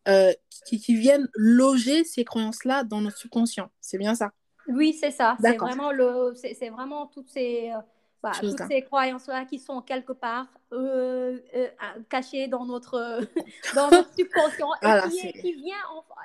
euh, 0.08 0.32
qui, 0.66 0.80
qui 0.80 0.96
viennent 0.96 1.28
loger 1.34 2.04
ces 2.04 2.24
croyances-là 2.24 2.84
dans 2.84 3.00
notre 3.00 3.16
subconscient. 3.16 3.70
C'est 3.80 3.98
bien 3.98 4.14
ça? 4.14 4.32
Oui, 4.68 4.92
c'est 4.92 5.10
ça. 5.10 5.36
C'est 5.40 5.58
vraiment 5.58 5.90
le, 5.92 6.34
c'est 6.36 6.54
c'est 6.54 6.70
vraiment 6.70 7.06
toutes 7.06 7.28
ces, 7.28 7.70
euh, 7.70 7.80
voilà, 8.22 8.38
toutes 8.38 8.68
ces 8.68 8.82
croyances-là 8.82 9.44
qui 9.44 9.58
sont 9.58 9.82
quelque 9.82 10.12
part 10.12 10.46
euh, 10.72 11.38
euh, 11.54 11.68
cachées 12.08 12.46
dans 12.46 12.64
notre, 12.64 13.20
dans 13.74 13.90
notre 13.90 14.14
subconscient 14.14 14.70
et 14.80 15.32
qui, 15.40 15.52
vient 15.54 15.74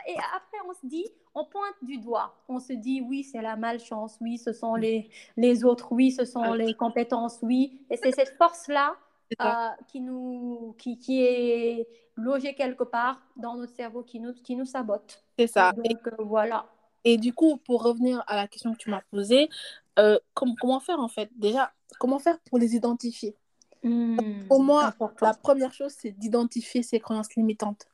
et 0.07 0.15
après 0.35 0.57
on 0.69 0.73
se 0.73 0.85
dit, 0.85 1.05
on 1.33 1.45
pointe 1.45 1.75
du 1.81 1.97
doigt, 1.97 2.35
on 2.47 2.59
se 2.59 2.73
dit 2.73 3.01
oui 3.01 3.23
c'est 3.23 3.41
la 3.41 3.55
malchance, 3.55 4.17
oui 4.21 4.37
ce 4.37 4.53
sont 4.53 4.75
les, 4.75 5.09
les 5.35 5.65
autres, 5.65 5.91
oui 5.91 6.11
ce 6.11 6.23
sont 6.23 6.53
les 6.53 6.73
compétences, 6.75 7.39
oui 7.41 7.81
et 7.89 7.97
c'est 7.97 8.11
cette 8.11 8.37
force-là 8.37 8.95
euh, 9.41 9.45
qui, 9.87 9.99
nous, 9.99 10.75
qui, 10.77 10.99
qui 10.99 11.21
est 11.21 11.87
logée 12.15 12.53
quelque 12.53 12.83
part 12.83 13.21
dans 13.35 13.55
notre 13.55 13.73
cerveau 13.73 14.01
qui 14.01 14.19
nous, 14.19 14.33
qui 14.33 14.55
nous 14.55 14.65
sabote. 14.65 15.23
C'est 15.37 15.47
ça. 15.47 15.73
donc 15.73 15.85
et, 15.85 15.95
voilà. 16.19 16.65
Et 17.03 17.17
du 17.17 17.33
coup, 17.33 17.57
pour 17.57 17.83
revenir 17.83 18.23
à 18.27 18.35
la 18.35 18.47
question 18.47 18.73
que 18.73 18.77
tu 18.77 18.89
m'as 18.89 19.01
posée, 19.11 19.49
comment 20.33 20.79
faire 20.79 20.99
en 20.99 21.07
fait? 21.07 21.29
Déjà, 21.35 21.73
comment 21.99 22.19
faire 22.19 22.39
pour 22.41 22.57
les 22.57 22.75
identifier? 22.75 23.35
Hmm, 23.83 24.47
Pour 24.47 24.63
moi, 24.63 24.93
la 25.21 25.33
première 25.33 25.73
chose, 25.73 25.93
c'est 25.97 26.11
d'identifier 26.11 26.83
ces 26.83 26.99
croyances 26.99 27.35
limitantes. 27.35 27.87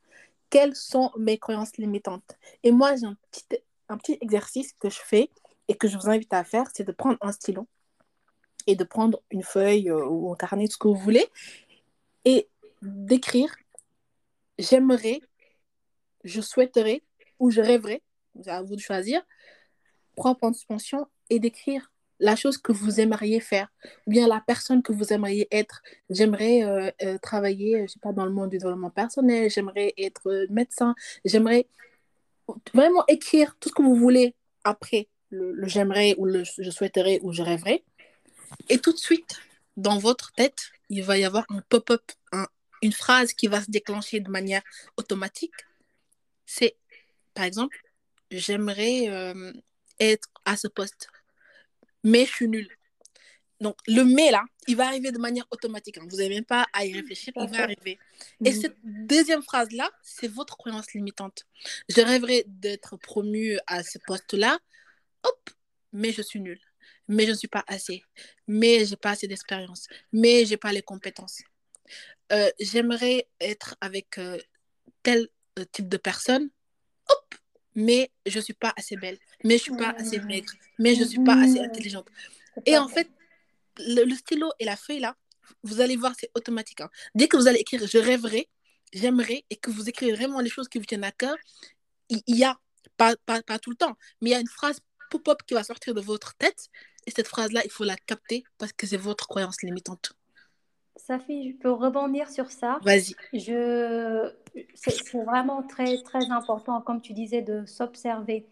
Quelles 0.50 0.76
sont 0.76 1.12
mes 1.18 1.38
croyances 1.38 1.78
limitantes? 1.78 2.38
Et 2.64 2.72
moi, 2.72 2.96
j'ai 2.96 3.06
un 3.06 3.18
petit, 3.32 3.46
un 3.90 3.98
petit 3.98 4.18
exercice 4.22 4.74
que 4.74 4.90
je 4.90 5.00
fais 5.04 5.30
et 5.68 5.76
que 5.76 5.88
je 5.88 5.98
vous 5.98 6.10
invite 6.10 6.34
à 6.34 6.44
faire, 6.44 6.66
c'est 6.74 6.84
de 6.84 6.92
prendre 6.92 7.18
un 7.22 7.32
stylo 7.32 7.68
et 8.68 8.76
de 8.76 8.84
prendre 8.84 9.22
une 9.32 9.44
feuille 9.44 9.90
euh, 9.90 10.06
ou 10.06 10.32
un 10.32 10.36
carnet, 10.36 10.68
ce 10.68 10.78
que 10.78 10.88
vous 10.88 10.96
voulez, 10.96 11.28
et 12.24 12.48
d'écrire 12.82 13.54
j'aimerais, 14.58 15.20
je 16.24 16.42
souhaiterais 16.42 17.04
ou 17.40 17.50
je 17.50 17.62
rêverais, 17.62 18.02
à 18.46 18.62
vous 18.62 18.76
de 18.76 18.82
choisir, 18.82 19.22
prendre 20.16 20.38
en 20.42 20.54
suspension 20.54 21.08
et 21.30 21.40
d'écrire 21.40 21.92
la 22.24 22.38
chose 22.38 22.58
que 22.58 22.72
vous 22.72 23.02
aimeriez 23.02 23.42
faire, 23.42 23.68
ou 24.08 24.12
bien 24.12 24.28
la 24.28 24.42
personne 24.48 24.82
que 24.82 24.94
vous 24.94 25.12
aimeriez 25.12 25.48
être. 25.52 25.82
J'aimerais 26.10 26.64
euh, 26.64 26.90
euh, 27.04 27.18
travailler, 27.18 27.86
je 27.86 27.94
sais 27.94 28.00
pas, 28.00 28.14
dans 28.14 28.26
le 28.26 28.32
monde 28.32 28.50
du 28.50 28.58
développement 28.58 28.90
personnel, 28.90 29.52
j'aimerais 29.52 29.94
être 29.98 30.30
euh, 30.30 30.48
médecin, 30.50 30.96
j'aimerais 31.26 31.68
vraiment 32.74 33.04
écrire 33.10 33.58
tout 33.60 33.70
ce 33.70 33.74
que 33.74 33.82
vous 33.82 33.96
voulez 33.96 34.36
après 34.64 35.10
le, 35.32 35.68
j'aimerais 35.68 36.16
ou 36.18 36.26
le 36.26 36.44
je 36.46 36.70
souhaiterais 36.70 37.20
ou 37.24 37.34
je 37.34 37.42
rêverais. 37.42 37.84
Et 38.70 38.78
tout 38.80 38.94
de 38.94 38.98
suite, 38.98 39.42
dans 39.76 39.98
votre 39.98 40.32
tête, 40.32 40.72
il 40.90 41.04
va 41.04 41.18
y 41.18 41.26
avoir 41.26 41.46
un 41.50 41.62
pop-up, 41.68 42.04
une 42.82 42.94
phrase 42.94 43.34
qui 43.34 43.48
va 43.48 43.62
se 43.62 43.70
déclencher 43.70 44.22
de 44.22 44.30
manière 44.30 44.62
automatique. 44.96 45.56
C'est, 46.46 46.78
par 47.34 47.44
exemple, 47.46 47.78
j'aimerais 48.32 49.34
être 50.00 50.30
à 50.46 50.56
ce 50.56 50.68
poste 50.68 51.10
mais 52.04 52.26
je 52.26 52.32
suis 52.32 52.48
nulle. 52.48 52.70
Donc, 53.60 53.78
le 53.88 54.04
mais 54.04 54.30
là, 54.30 54.44
il 54.68 54.76
va 54.76 54.88
arriver 54.88 55.12
de 55.12 55.18
manière 55.18 55.46
automatique. 55.52 55.98
Hein. 55.98 56.06
Vous 56.10 56.18
n'avez 56.18 56.30
même 56.36 56.46
pas 56.46 56.68
à 56.74 56.86
y 56.86 56.94
réfléchir, 56.94 57.32
il 57.36 57.48
va 57.48 57.64
arriver. 57.64 57.98
Et 58.44 58.52
mhm. 58.52 58.62
cette 58.62 58.78
deuxième 58.84 59.42
phrase-là, 59.42 59.90
c'est 60.02 60.28
votre 60.28 60.58
croyance 60.58 60.92
limitante. 60.94 61.46
Je 61.88 62.02
rêverais 62.02 62.44
d'être 62.48 62.98
promu 62.98 63.58
à 63.68 63.84
ce 63.84 64.00
poste-là. 64.06 64.60
Hop, 65.24 65.50
mais 65.94 66.12
je 66.12 66.22
suis 66.22 66.42
nulle. 66.42 66.60
Mais 67.08 67.26
je 67.26 67.32
ne 67.32 67.36
suis 67.36 67.48
pas 67.48 67.64
assez. 67.68 68.04
Mais 68.48 68.86
je 68.86 68.92
n'ai 68.92 68.98
pas 68.98 69.12
assez 69.12 69.28
d'expérience. 69.28 69.88
Mais 70.12 70.46
je 70.46 70.52
n'ai 70.52 70.58
pas 70.58 70.74
les 70.74 70.82
compétences. 70.82 71.42
Euh, 72.34 72.50
j'aimerais 72.60 73.30
être 73.40 73.76
avec 73.80 74.18
euh, 74.18 74.40
tel 75.04 75.30
euh, 75.60 75.66
type 75.72 75.88
de 75.88 75.98
personne. 75.98 76.50
Mais 77.76 78.12
je 78.26 78.38
ne 78.38 78.44
suis 78.44 78.54
pas 78.54 78.74
assez 78.76 78.96
belle, 78.96 79.18
mais 79.44 79.58
je 79.58 79.72
ne 79.72 79.76
suis 79.76 79.78
pas 79.78 79.92
assez 79.92 80.20
maigre, 80.20 80.54
mais 80.80 80.96
je 80.96 81.02
ne 81.02 81.06
suis 81.06 81.24
pas 81.24 81.36
assez 81.36 81.60
intelligente. 81.60 82.08
Et 82.66 82.78
en 82.78 82.88
fait, 82.88 83.10
le, 83.78 84.14
stylo 84.16 84.52
et 84.60 84.66
la 84.66 84.76
feuille 84.76 85.00
là, 85.00 85.16
vous 85.64 85.82
allez 85.82 85.96
voir, 85.96 86.14
c'est 86.20 86.30
automatique. 86.36 86.82
Hein. 86.82 86.90
Dès 87.16 87.28
que 87.28 87.38
vous 87.38 87.48
allez 87.48 87.60
écrire 87.60 87.86
je 87.86 87.98
rêverais, 87.98 88.48
j'aimerais, 88.94 89.46
et 89.50 89.56
que 89.56 89.72
vous 89.72 89.90
écrivez 89.90 90.14
vraiment 90.14 90.40
les 90.40 90.50
choses 90.50 90.70
qui 90.70 90.78
vous 90.78 90.86
tiennent 90.86 91.04
à 91.04 91.12
cœur, 91.12 91.36
il 92.10 92.22
y, 92.28 92.44
a, 92.44 92.60
pas, 92.98 93.16
pas, 93.26 93.42
pas, 93.42 93.60
tout 93.60 93.72
le 93.72 93.76
temps, 93.76 93.98
mais 94.22 94.30
il 94.30 94.34
y 94.34 94.36
a 94.36 94.40
une 94.40 94.48
phrase 94.48 94.80
pop-up 95.10 95.40
qui 95.48 95.54
va 95.54 95.64
sortir 95.64 95.94
de 95.94 96.02
votre 96.02 96.36
tête, 96.36 96.70
et 97.06 97.12
cette 97.12 97.28
phrase-là, 97.28 97.62
il 97.66 97.72
faut 97.72 97.84
la 97.84 97.98
capter 97.98 98.44
parce 98.58 98.72
que 98.74 98.88
c'est 98.88 98.98
votre 98.98 99.28
croyance 99.28 99.62
limitante. 99.62 100.14
Safi, 100.96 101.52
je 101.52 101.58
peux 101.58 101.72
rebondir 101.72 102.30
sur 102.30 102.52
ça? 102.52 102.80
Vas-y. 102.84 103.16
Je... 103.34 104.32
C'est 104.76 105.24
vraiment 105.24 105.64
très, 105.64 105.98
très 106.04 106.30
important, 106.30 106.82
comme 106.82 107.02
tu 107.02 107.14
disais, 107.14 107.42
de 107.42 107.66
s'observer. 107.66 108.46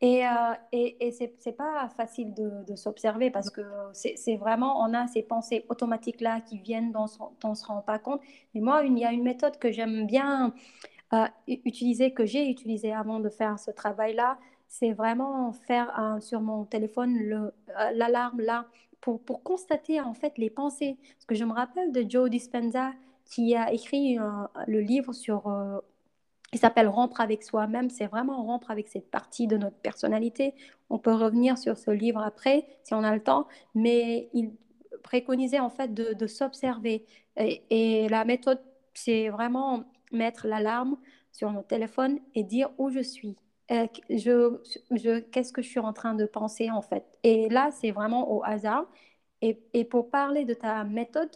Et, 0.00 0.26
euh, 0.26 0.30
et, 0.72 1.06
et 1.06 1.12
c'est 1.12 1.52
pas 1.52 1.88
facile 1.96 2.34
de, 2.34 2.64
de 2.66 2.74
s'observer 2.74 3.30
parce 3.30 3.50
que 3.50 3.62
c'est 3.92 4.36
vraiment, 4.36 4.80
on 4.82 4.92
a 4.94 5.06
ces 5.06 5.22
pensées 5.22 5.64
automatiques-là 5.68 6.40
qui 6.40 6.58
viennent 6.58 6.90
dont 6.90 7.06
on 7.44 7.50
ne 7.50 7.54
se 7.54 7.64
rend 7.64 7.82
pas 7.82 8.00
compte. 8.00 8.20
Mais 8.52 8.60
moi, 8.60 8.82
il 8.84 8.98
y 8.98 9.04
a 9.04 9.12
une 9.12 9.22
méthode 9.22 9.58
que 9.58 9.70
j'aime 9.70 10.06
bien 10.06 10.54
euh, 11.12 11.26
utiliser, 11.46 12.12
que 12.12 12.26
j'ai 12.26 12.48
utilisée 12.48 12.92
avant 12.92 13.20
de 13.20 13.28
faire 13.28 13.60
ce 13.60 13.70
travail-là. 13.70 14.38
C'est 14.66 14.92
vraiment 14.92 15.52
faire 15.52 15.96
un, 15.96 16.18
sur 16.18 16.40
mon 16.40 16.64
téléphone 16.64 17.52
euh, 17.68 17.90
l'alarme 17.92 18.40
là 18.40 18.66
pour, 19.02 19.20
pour, 19.20 19.42
constater 19.42 20.00
en 20.00 20.14
fait 20.14 20.38
les 20.38 20.48
pensées. 20.48 20.96
Parce 21.02 21.26
que 21.26 21.34
je 21.34 21.44
me 21.44 21.52
rappelle 21.52 21.92
de 21.92 22.06
Joe 22.08 22.30
Dispenza 22.30 22.92
qui 23.26 23.54
a 23.54 23.70
écrit 23.72 24.18
euh, 24.18 24.24
le 24.66 24.80
livre 24.80 25.12
sur... 25.12 25.48
Euh, 25.48 25.78
il 26.54 26.58
s'appelle 26.58 26.88
Rompre 26.88 27.20
avec 27.20 27.42
soi-même. 27.42 27.90
C'est 27.90 28.06
vraiment 28.06 28.42
rompre 28.42 28.70
avec 28.70 28.88
cette 28.88 29.10
partie 29.10 29.46
de 29.46 29.56
notre 29.56 29.76
personnalité. 29.76 30.54
On 30.90 30.98
peut 30.98 31.14
revenir 31.14 31.58
sur 31.58 31.76
ce 31.76 31.90
livre 31.90 32.20
après 32.20 32.66
si 32.84 32.94
on 32.94 33.02
a 33.02 33.14
le 33.14 33.22
temps, 33.22 33.46
mais 33.74 34.28
il 34.34 34.52
préconisait 35.02 35.60
en 35.60 35.70
fait 35.70 35.92
de, 35.92 36.12
de 36.12 36.26
s'observer. 36.26 37.06
Et, 37.36 37.62
et, 37.70 38.08
la 38.08 38.24
méthode, 38.24 38.60
c'est 38.94 39.30
vraiment 39.30 39.84
mettre 40.12 40.46
l'alarme 40.46 40.96
sur 41.32 41.50
notre 41.50 41.68
téléphone 41.68 42.20
et 42.34 42.44
dire 42.44 42.70
où 42.78 42.90
je 42.90 43.00
suis. 43.00 43.36
Euh, 43.72 43.86
je, 44.10 44.58
je, 44.90 45.20
qu'est-ce 45.20 45.52
que 45.52 45.62
je 45.62 45.68
suis 45.68 45.80
en 45.80 45.92
train 45.92 46.14
de 46.14 46.26
penser 46.26 46.70
en 46.70 46.82
fait? 46.82 47.04
Et 47.22 47.48
là, 47.48 47.70
c'est 47.72 47.90
vraiment 47.90 48.30
au 48.30 48.44
hasard. 48.44 48.84
Et, 49.40 49.58
et, 49.72 49.84
pour 49.84 50.10
parler 50.10 50.44
de 50.44 50.54
ta 50.54 50.84
méthode, 50.84 51.30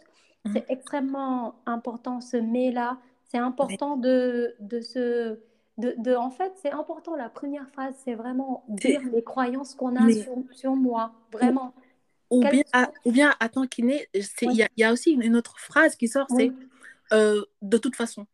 mhm. 0.45 0.53
c'est 0.53 0.65
extrêmement 0.69 1.55
important 1.65 2.21
ce 2.21 2.37
mais-là. 2.37 2.99
C'est 3.25 3.39
important 3.39 3.97
de, 3.97 4.55
de 4.59 4.81
se... 4.81 5.39
De, 5.77 5.93
de, 5.99 6.15
en 6.15 6.31
fait, 6.31 6.53
c'est 6.61 6.71
important. 6.71 7.15
La 7.15 7.29
première 7.29 7.69
phrase, 7.69 7.93
c'est 8.03 8.15
vraiment 8.15 8.63
dire 8.67 9.01
les 9.13 9.23
croyances 9.23 9.75
qu'on 9.75 9.95
a 9.95 10.11
sur, 10.11 10.33
sur, 10.51 10.75
moi. 10.75 11.11
Vraiment. 11.31 11.73
Ou, 12.31 12.41
bien, 12.41 12.63
ou 13.05 13.11
bien, 13.11 13.35
attends, 13.39 13.67
Kiné, 13.67 14.07
il 14.13 14.53
y, 14.53 14.63
a, 14.63 14.69
y, 14.75 14.83
a 14.83 14.91
aussi 14.91 15.11
une, 15.11 15.35
autre 15.35 15.59
phrase 15.59 15.95
qui 15.95 16.07
sort, 16.07 16.25
c'est 16.35 16.51
euh, 17.13 17.43
de 17.61 17.77
toute 17.77 17.95
façon. 17.95 18.25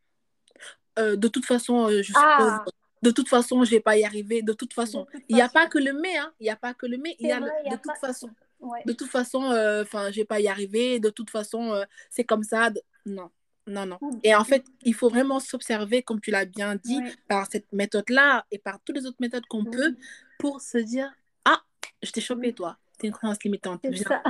Euh, 0.97 1.17
de 1.17 1.27
toute 1.27 1.45
façon, 1.45 1.89
je 1.89 2.01
suis 2.01 2.13
ah 2.15 2.63
de 3.03 3.11
toute 3.11 3.27
façon, 3.27 3.63
je 3.65 3.71
vais 3.71 3.81
pas 3.81 3.97
y 3.97 4.05
arriver. 4.05 4.41
De 4.41 4.53
toute 4.53 4.73
façon, 4.73 5.05
il 5.27 5.35
n'y 5.35 5.41
a 5.41 5.49
pas 5.49 5.67
que 5.67 5.77
le 5.77 5.91
mais, 5.93 6.17
hein. 6.17 6.31
Il 6.39 6.45
n'y 6.45 6.49
a 6.49 6.55
pas 6.55 6.73
que 6.73 6.85
le 6.85 6.97
mais, 6.97 7.15
il 7.19 7.27
y 7.27 7.31
a, 7.31 7.41
de, 7.41 7.75
toute 7.75 7.97
façon. 7.99 8.29
de 8.85 8.93
toute 8.93 9.09
façon. 9.09 9.43
enfin, 9.81 10.09
je 10.11 10.21
vais 10.21 10.25
pas 10.25 10.39
y 10.39 10.47
arriver. 10.47 10.99
De 10.99 11.09
toute 11.09 11.29
façon, 11.29 11.73
euh, 11.73 11.83
c'est 12.09 12.23
comme 12.23 12.43
ça. 12.43 12.71
Non, 13.05 13.29
non, 13.67 13.85
non. 13.85 13.99
Et 14.23 14.33
en 14.33 14.45
fait, 14.45 14.65
il 14.83 14.93
faut 14.93 15.09
vraiment 15.09 15.41
s'observer, 15.41 16.01
comme 16.01 16.21
tu 16.21 16.31
l'as 16.31 16.45
bien 16.45 16.75
dit, 16.75 17.01
par 17.27 17.45
cette 17.51 17.71
méthode-là 17.73 18.45
et 18.51 18.57
par 18.57 18.79
toutes 18.79 18.95
les 18.95 19.05
autres 19.05 19.19
méthodes 19.19 19.45
qu'on 19.47 19.65
peut 19.65 19.95
pour 20.39 20.61
se 20.61 20.77
dire, 20.77 21.11
ah, 21.43 21.61
je 22.01 22.11
t'ai 22.11 22.21
chopé, 22.21 22.53
toi. 22.53 22.77
C'est 23.01 23.07
une 23.07 23.13
croyance 23.13 23.43
limitante. 23.43 23.81
Viens. 23.89 24.21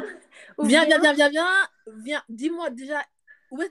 viens, 0.63 0.85
viens, 0.85 0.99
viens, 0.99 1.13
viens, 1.13 1.29
viens, 1.29 1.69
viens. 1.97 2.23
Dis-moi 2.27 2.71
déjà 2.71 3.03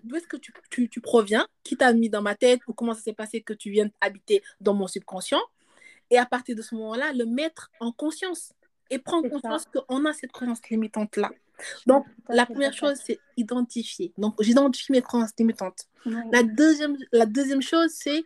d'où 0.05 0.17
est-ce 0.17 0.27
que 0.27 0.37
tu, 0.37 0.53
tu, 0.71 0.89
tu, 0.89 1.01
proviens, 1.01 1.47
qui 1.65 1.77
t'a 1.77 1.93
mis 1.93 2.11
dans 2.11 2.23
ma 2.23 2.35
tête 2.35 2.61
ou 2.67 2.73
comment 2.73 2.95
ça 2.95 3.03
s'est 3.03 3.13
passé 3.13 3.43
que 3.43 3.53
tu 3.53 3.71
viennes 3.71 3.91
habiter 4.01 4.43
dans 4.61 4.75
mon 4.75 4.87
subconscient. 4.87 5.41
Et 6.11 6.19
à 6.19 6.27
partir 6.27 6.57
de 6.57 6.63
ce 6.63 6.75
moment-là, 6.75 7.13
le 7.13 7.25
mettre 7.25 7.71
en 7.81 7.93
conscience 7.93 8.53
et 8.91 8.99
prendre 8.99 9.29
conscience 9.29 9.65
qu'on 9.65 10.05
a 10.05 10.13
cette 10.13 10.33
croyance 10.33 10.61
limitante-là. 10.69 11.31
Donc, 11.87 12.07
la 12.29 12.45
première 12.45 12.75
chose, 12.75 12.99
c'est 13.05 13.19
identifier. 13.37 14.13
Donc, 14.19 14.35
j'identifie 14.43 14.93
mes 14.93 15.03
croyances 15.03 15.33
limitantes. 15.39 15.89
La, 16.31 16.43
deuxième, 16.43 16.97
la 17.13 17.27
deuxième 17.27 17.63
chose, 17.63 17.91
c'est 17.93 18.25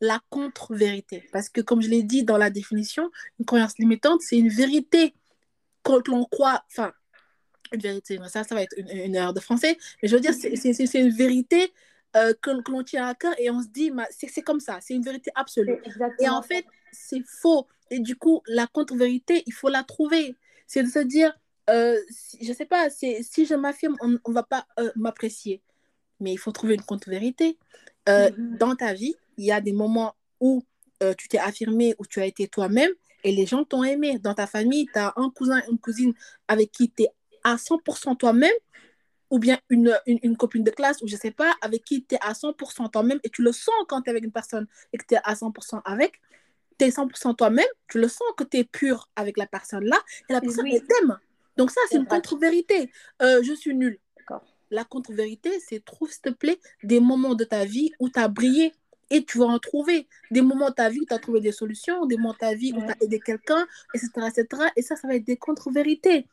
la 0.00 0.20
contre-vérité. 0.30 1.28
Parce 1.32 1.48
que, 1.48 1.60
comme 1.60 1.82
je 1.82 1.88
l'ai 1.88 2.02
dit 2.02 2.24
dans 2.24 2.38
la 2.38 2.50
définition, 2.50 3.10
une 3.38 3.46
croyance 3.46 3.78
limitante, 3.78 4.22
c'est 4.22 4.38
une 4.38 4.48
vérité 4.48 5.14
quand 5.82 6.08
l'on 6.08 6.24
croit, 6.24 6.64
enfin, 6.70 6.92
une 7.72 7.80
vérité. 7.80 8.18
Ça, 8.28 8.44
ça 8.44 8.54
va 8.54 8.62
être 8.62 8.74
une, 8.76 9.16
heure 9.16 9.34
de 9.34 9.40
français. 9.40 9.76
Mais 10.02 10.08
je 10.08 10.14
veux 10.14 10.20
dire, 10.20 10.32
c'est 10.34 11.00
une 11.00 11.10
vérité 11.10 11.72
euh, 12.16 12.32
que, 12.40 12.50
l'on 12.70 12.82
tient 12.82 13.06
à 13.06 13.14
cœur 13.14 13.34
et 13.38 13.50
on 13.50 13.62
se 13.62 13.68
dit, 13.68 13.92
c'est 14.10 14.42
comme 14.42 14.60
ça, 14.60 14.78
c'est 14.80 14.94
une 14.94 15.02
vérité 15.02 15.30
absolue. 15.34 15.78
Et 16.20 16.28
en 16.28 16.42
fait, 16.42 16.64
c'est 16.92 17.22
faux. 17.26 17.66
Et 17.90 18.00
du 18.00 18.16
coup, 18.16 18.42
la 18.46 18.66
contre-vérité, 18.66 19.42
il 19.46 19.52
faut 19.52 19.68
la 19.68 19.82
trouver. 19.82 20.34
C'est 20.66 20.82
de 20.82 20.88
se 20.88 20.98
dire, 20.98 21.32
euh, 21.70 21.96
je 22.40 22.52
sais 22.52 22.64
pas, 22.64 22.90
si 22.90 23.46
je 23.46 23.54
m'affirme, 23.54 23.96
on 24.00 24.08
ne 24.08 24.34
va 24.34 24.42
pas 24.42 24.66
euh, 24.78 24.90
m'apprécier. 24.96 25.60
Mais 26.20 26.32
il 26.32 26.38
faut 26.38 26.52
trouver 26.52 26.74
une 26.74 26.82
contre-vérité. 26.82 27.58
Mm-hmm. 28.06 28.58
Dans 28.58 28.74
ta 28.76 28.94
vie, 28.94 29.14
il 29.36 29.44
y 29.44 29.52
a 29.52 29.60
des 29.60 29.72
moments 29.72 30.14
où 30.40 30.62
tu 31.18 31.28
t'es 31.28 31.38
affirmé, 31.38 31.94
où 31.98 32.06
tu 32.06 32.20
as 32.20 32.26
été 32.26 32.48
toi-même, 32.48 32.90
et 33.26 33.32
les 33.32 33.44
gens 33.44 33.64
t'ont 33.64 33.82
aimé. 33.82 34.18
Dans 34.20 34.34
ta 34.34 34.46
famille, 34.46 34.86
tu 34.92 34.98
as 34.98 35.12
un 35.16 35.30
cousin, 35.30 35.60
une 35.68 35.78
cousine 35.78 36.14
avec 36.46 36.70
qui 36.70 36.88
tu 36.90 37.02
es 37.02 37.08
à 37.46 37.56
100% 37.56 38.16
toi-même, 38.16 38.50
ou 39.30 39.38
bien 39.38 39.58
une, 39.70 39.96
une, 40.06 40.18
une, 40.22 40.36
copine 40.36 40.64
de 40.64 40.70
classe, 40.70 41.00
ou 41.00 41.06
je 41.06 41.14
sais 41.14 41.30
pas, 41.30 41.54
avec 41.60 41.84
qui 41.84 42.04
tu 42.04 42.16
es 42.16 42.18
à 42.20 42.32
100% 42.32 42.90
toi-même, 42.90 43.20
et 43.22 43.30
tu 43.30 43.42
le 43.42 43.52
sens 43.52 43.74
quand 43.88 44.02
tu 44.02 44.08
es 44.08 44.10
avec 44.10 44.24
une 44.24 44.32
personne 44.32 44.66
et 44.92 44.98
que 44.98 45.04
tu 45.06 45.14
es 45.14 45.20
à 45.22 45.34
100% 45.34 45.80
avec, 45.84 46.20
tu 46.76 46.84
es 46.84 46.88
100% 46.88 47.36
toi-même, 47.36 47.66
tu 47.88 48.00
le 48.00 48.08
sens 48.08 48.26
que 48.36 48.42
tu 48.42 48.58
es 48.58 48.64
pur 48.64 49.08
avec 49.14 49.36
la 49.38 49.46
personne 49.46 49.84
là, 49.84 49.98
et 50.28 50.32
la 50.32 50.40
personne, 50.40 50.64
oui. 50.64 50.74
elle 50.74 50.86
t'aime. 50.86 51.18
Donc 51.56 51.70
ça, 51.70 51.80
c'est 51.88 51.96
une 51.96 52.06
contre-vérité. 52.06 52.90
Euh, 53.22 53.42
je 53.42 53.52
suis 53.52 53.74
nulle. 53.74 53.98
La 54.70 54.84
contre-vérité, 54.84 55.60
c'est 55.60 55.84
trouve, 55.84 56.10
s'il 56.10 56.22
te 56.22 56.30
plaît, 56.30 56.58
des 56.82 56.98
moments 56.98 57.36
de 57.36 57.44
ta 57.44 57.64
vie 57.64 57.92
où 58.00 58.08
tu 58.10 58.18
as 58.18 58.26
brillé 58.26 58.72
et 59.10 59.24
tu 59.24 59.38
vas 59.38 59.46
en 59.46 59.60
trouver. 59.60 60.08
Des 60.32 60.42
moments 60.42 60.70
de 60.70 60.74
ta 60.74 60.88
vie 60.88 61.00
où 61.00 61.04
tu 61.04 61.14
as 61.14 61.20
trouvé 61.20 61.40
des 61.40 61.52
solutions, 61.52 62.04
des 62.06 62.16
moments 62.16 62.32
de 62.32 62.38
ta 62.38 62.54
vie 62.54 62.72
où 62.72 62.80
tu 62.80 62.90
as 62.90 62.96
aidé 63.00 63.20
quelqu'un, 63.20 63.64
etc., 63.94 64.10
etc. 64.26 64.64
Et 64.74 64.82
ça, 64.82 64.96
ça 64.96 65.06
va 65.06 65.14
être 65.14 65.24
des 65.24 65.36
contre-vérités. 65.36 66.26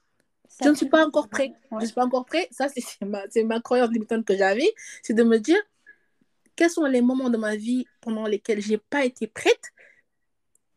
Je 0.61 0.69
ne 0.69 0.75
suis 0.75 0.89
pas 0.89 1.05
encore 1.05 1.29
prêt. 1.29 1.49
Ouais. 1.49 1.55
Je 1.71 1.75
ne 1.77 1.85
suis 1.85 1.95
pas 1.95 2.05
encore 2.05 2.25
prêt. 2.25 2.47
Ça, 2.51 2.67
c'est 2.69 2.83
ma, 3.05 3.23
ma 3.45 3.59
croyance 3.61 3.89
limitante 3.89 4.25
que 4.25 4.37
j'avais. 4.37 4.71
C'est 5.01 5.13
de 5.13 5.23
me 5.23 5.39
dire 5.39 5.59
quels 6.55 6.69
sont 6.69 6.85
les 6.85 7.01
moments 7.01 7.29
de 7.29 7.37
ma 7.37 7.55
vie 7.55 7.85
pendant 8.01 8.25
lesquels 8.25 8.61
je 8.61 8.71
n'ai 8.71 8.77
pas 8.77 9.05
été 9.05 9.27
prête 9.27 9.71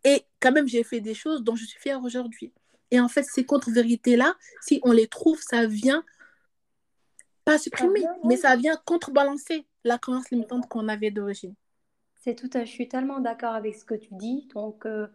et 0.05 0.25
quand 0.41 0.53
même 0.53 0.69
j'ai 0.69 0.85
fait 0.85 1.01
des 1.01 1.15
choses 1.15 1.43
dont 1.43 1.57
je 1.57 1.65
suis 1.65 1.81
fière 1.81 2.03
aujourd'hui. 2.03 2.53
Et 2.91 3.01
en 3.01 3.09
fait, 3.09 3.25
ces 3.25 3.45
contre-vérités-là, 3.45 4.35
si 4.63 4.81
on 4.85 4.93
les 4.93 5.09
trouve, 5.09 5.41
ça 5.43 5.67
vient 5.67 6.05
pas 7.45 7.59
supprimer, 7.59 8.05
mais 8.25 8.37
ça 8.37 8.57
vient 8.57 8.77
contrebalancer 8.87 9.67
la 9.85 9.99
croyance 9.99 10.31
limitante 10.31 10.69
qu'on 10.69 10.89
avait 10.89 11.11
d'origine. 11.11 11.55
C'est 12.15 12.35
tout 12.35 12.51
à, 12.55 12.65
je 12.65 12.71
suis 12.71 12.89
tellement 12.89 13.21
d'accord 13.21 13.55
avec 13.55 13.75
ce 13.75 13.85
que 13.85 13.95
tu 13.95 14.09
dis. 14.13 14.49
Donc, 14.55 14.87
euh, 14.87 15.07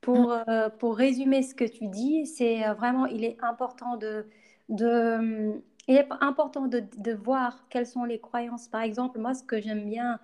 pour, 0.00 0.32
euh, 0.32 0.68
pour 0.78 0.96
résumer 0.96 1.42
ce 1.42 1.54
que 1.54 1.64
tu 1.64 1.86
dis, 1.86 2.26
c'est 2.26 2.66
euh, 2.66 2.74
vraiment, 2.74 3.06
il 3.06 3.24
est 3.24 3.36
important 3.42 3.96
de, 3.96 4.26
de, 4.68 5.62
il 5.88 5.96
est 5.96 6.08
important 6.20 6.66
de, 6.66 6.82
de, 6.96 7.12
voir 7.12 7.66
quelles 7.68 7.86
sont 7.86 8.04
les 8.04 8.18
croyances. 8.18 8.68
Par 8.68 8.82
exemple, 8.82 9.18
moi, 9.18 9.34
ce 9.34 9.42
que 9.42 9.60
j'aime 9.60 9.84
bien, 9.84 10.18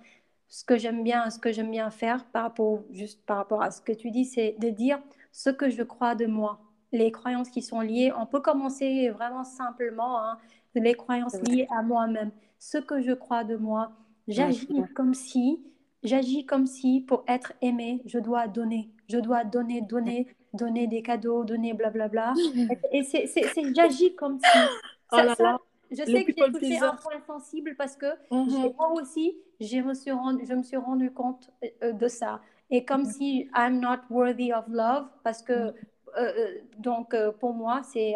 ce 0.48 0.64
que 0.64 0.76
j'aime 0.78 1.02
bien, 1.02 1.28
ce 1.30 1.38
que 1.38 1.52
j'aime 1.52 1.70
bien 1.70 1.90
faire 1.90 2.24
par 2.26 2.44
rapport, 2.44 2.82
juste 2.90 3.20
par 3.26 3.36
rapport 3.38 3.62
à 3.62 3.70
ce 3.70 3.80
que 3.80 3.92
tu 3.92 4.10
dis, 4.10 4.24
c'est 4.24 4.56
de 4.58 4.70
dire 4.70 4.98
ce 5.32 5.50
que 5.50 5.68
je 5.68 5.82
crois 5.82 6.14
de 6.14 6.26
moi. 6.26 6.60
Les 6.92 7.10
croyances 7.10 7.50
qui 7.50 7.62
sont 7.62 7.80
liées, 7.80 8.12
on 8.16 8.26
peut 8.26 8.40
commencer 8.40 9.10
vraiment 9.10 9.44
simplement, 9.44 10.22
hein, 10.22 10.38
les 10.74 10.94
croyances 10.94 11.40
liées 11.42 11.66
à 11.70 11.82
moi-même. 11.82 12.30
Ce 12.58 12.78
que 12.78 13.02
je 13.02 13.12
crois 13.12 13.44
de 13.44 13.56
moi, 13.56 13.92
j'agis 14.28 14.68
comme 14.94 15.12
si, 15.12 15.60
j'agis 16.06 16.46
comme 16.46 16.66
si 16.66 17.00
pour 17.00 17.24
être 17.28 17.52
aimé, 17.60 18.02
je 18.06 18.18
dois 18.18 18.48
donner 18.48 18.90
je 19.08 19.18
dois 19.18 19.44
donner, 19.44 19.80
donner, 19.82 20.26
donner 20.52 20.86
des 20.86 21.02
cadeaux, 21.02 21.44
donner 21.44 21.72
blablabla. 21.74 22.34
Et 22.92 23.02
c'est, 23.02 23.26
j'agis 23.74 24.14
comme 24.14 24.38
si. 24.38 24.58
Ça, 25.08 25.18
oh 25.22 25.24
là 25.24 25.34
là. 25.38 25.58
je 25.88 26.02
sais 26.02 26.24
que 26.24 26.32
j'ai 26.36 26.52
touché 26.52 26.78
un 26.78 26.96
point 26.96 27.20
sensible 27.24 27.76
parce 27.78 27.94
que 27.94 28.06
mm 28.32 28.48
-hmm. 28.48 28.74
moi 28.76 28.90
aussi, 29.00 29.36
je 29.60 29.78
me, 29.78 29.94
suis 29.94 30.10
rendu, 30.10 30.44
je 30.44 30.54
me 30.54 30.64
suis 30.64 30.76
rendu 30.76 31.12
compte 31.12 31.48
euh, 31.62 31.92
de 31.92 32.08
ça. 32.08 32.40
Et 32.70 32.84
comme 32.84 33.02
mm 33.02 33.10
-hmm. 33.10 33.18
si 33.18 33.48
I'm 33.60 33.74
not 33.78 34.00
worthy 34.10 34.52
of 34.52 34.64
love, 34.82 35.06
parce 35.22 35.42
que 35.48 35.52
mm 35.52 35.68
-hmm. 35.68 36.18
euh, 36.22 36.54
donc 36.88 37.14
euh, 37.14 37.30
pour 37.40 37.52
moi, 37.62 37.76
c'est 37.90 38.10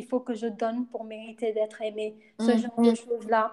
il 0.00 0.04
faut 0.10 0.22
que 0.28 0.34
je 0.42 0.48
donne 0.62 0.80
pour 0.92 1.02
mériter 1.14 1.48
d'être 1.56 1.78
aimé. 1.88 2.08
Ce 2.46 2.52
genre 2.62 2.80
de 2.88 2.94
choses-là. 3.04 3.44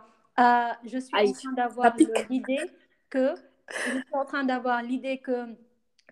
je 0.91 0.99
suis 1.05 1.15
Aïe, 1.17 1.29
en 1.29 1.33
train 1.39 1.53
d'avoir 1.61 1.89
l'idée 2.31 2.65
que 3.13 3.25
je 3.85 3.91
suis 3.91 4.03
en 4.13 4.25
train 4.25 4.43
d'avoir 4.43 4.81
l'idée 4.81 5.17
que 5.19 5.45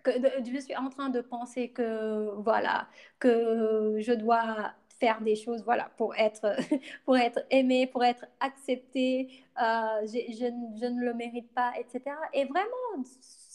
que 0.04 0.10
je 0.44 0.58
suis 0.60 0.76
en 0.76 0.90
train 0.90 1.08
de 1.08 1.20
penser 1.20 1.70
que 1.70 2.30
voilà 2.38 2.88
que 3.18 3.96
je 3.98 4.12
dois 4.12 4.72
faire 5.00 5.20
des 5.20 5.36
choses 5.36 5.62
voilà 5.64 5.90
pour 5.96 6.14
être 6.16 6.56
pour 7.04 7.16
être 7.16 7.40
aimé 7.50 7.86
pour 7.86 8.04
être 8.04 8.24
accepté 8.40 9.28
euh, 9.60 10.00
je, 10.02 10.18
je, 10.32 10.46
je, 10.80 10.86
ne 10.86 11.04
le 11.04 11.14
mérite 11.14 11.52
pas 11.52 11.72
etc 11.78 12.14
et 12.32 12.44
vraiment 12.44 13.04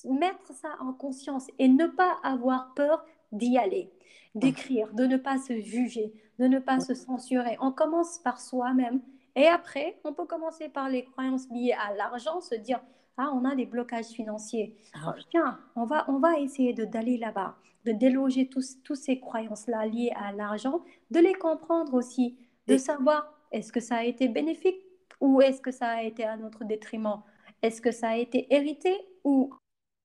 mettre 0.05 0.53
ça 0.53 0.69
en 0.81 0.93
conscience 0.93 1.47
et 1.59 1.67
ne 1.67 1.87
pas 1.87 2.17
avoir 2.23 2.73
peur 2.73 3.05
d'y 3.31 3.57
aller 3.57 3.89
d'écrire 4.35 4.93
de 4.93 5.05
ne 5.05 5.17
pas 5.17 5.37
se 5.37 5.59
juger 5.59 6.13
de 6.39 6.47
ne 6.47 6.59
pas 6.59 6.79
se 6.79 6.93
censurer. 6.93 7.57
On 7.61 7.71
commence 7.71 8.19
par 8.19 8.39
soi-même 8.39 9.01
et 9.35 9.47
après 9.47 9.99
on 10.03 10.13
peut 10.13 10.25
commencer 10.25 10.69
par 10.69 10.89
les 10.89 11.05
croyances 11.05 11.49
liées 11.49 11.75
à 11.79 11.93
l'argent 11.93 12.41
se 12.41 12.55
dire 12.55 12.81
ah, 13.17 13.31
on 13.33 13.45
a 13.45 13.55
des 13.55 13.65
blocages 13.65 14.07
financiers. 14.07 14.75
Ah. 14.93 15.15
Tiens, 15.29 15.59
on 15.75 15.85
va, 15.85 16.05
on 16.07 16.19
va 16.19 16.39
essayer 16.39 16.73
d'aller 16.73 17.17
là-bas, 17.17 17.55
de 17.85 17.91
déloger 17.91 18.47
tous, 18.47 18.81
tous 18.83 18.95
ces 18.95 19.19
croyances-là 19.19 19.85
liées 19.85 20.13
à 20.15 20.31
l'argent, 20.31 20.81
de 21.11 21.19
les 21.19 21.33
comprendre 21.33 21.93
aussi, 21.93 22.37
de 22.67 22.77
savoir 22.77 23.33
est-ce 23.51 23.71
que 23.71 23.79
ça 23.79 23.97
a 23.97 24.03
été 24.03 24.27
bénéfique 24.27 24.81
ou 25.21 25.41
est-ce 25.41 25.61
que 25.61 25.71
ça 25.71 25.89
a 25.89 26.03
été 26.03 26.23
à 26.23 26.37
notre 26.37 26.63
détriment? 26.63 27.21
Est-ce 27.61 27.81
que 27.81 27.91
ça 27.91 28.09
a 28.09 28.17
été 28.17 28.53
hérité 28.53 28.95
ou 29.23 29.53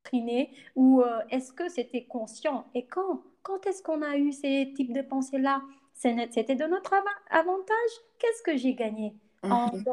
triné 0.04 0.54
ou 0.76 1.02
euh, 1.02 1.20
est-ce 1.30 1.52
que 1.52 1.68
c'était 1.68 2.04
conscient? 2.04 2.66
Et 2.74 2.86
quand 2.86 3.22
Quand 3.42 3.66
est-ce 3.66 3.82
qu'on 3.82 4.02
a 4.02 4.16
eu 4.16 4.32
ces 4.32 4.72
types 4.74 4.92
de 4.92 5.02
pensées-là? 5.02 5.62
C'était 5.94 6.54
de 6.54 6.66
notre 6.66 6.94
avantage 7.30 7.92
Qu'est-ce 8.18 8.42
que 8.42 8.56
j'ai 8.56 8.74
gagné 8.74 9.16
en 9.42 9.74
mhm. 9.74 9.84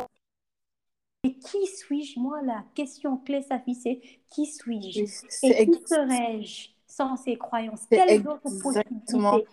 Et 1.26 1.34
qui 1.34 1.66
suis-je 1.66 2.20
Moi, 2.20 2.42
la 2.44 2.64
question 2.76 3.18
clé 3.18 3.42
s'affiche, 3.42 3.78
c'est 3.86 4.00
qui 4.30 4.46
suis-je? 4.46 5.04
Et 5.44 5.66
qui 5.66 5.82
serais-je 5.88 6.70
sans 6.86 7.16
ces 7.18 7.36
croyances? 7.36 7.86
Quelles 7.90 8.28
autres 8.28 8.42
possibilités 8.62 9.48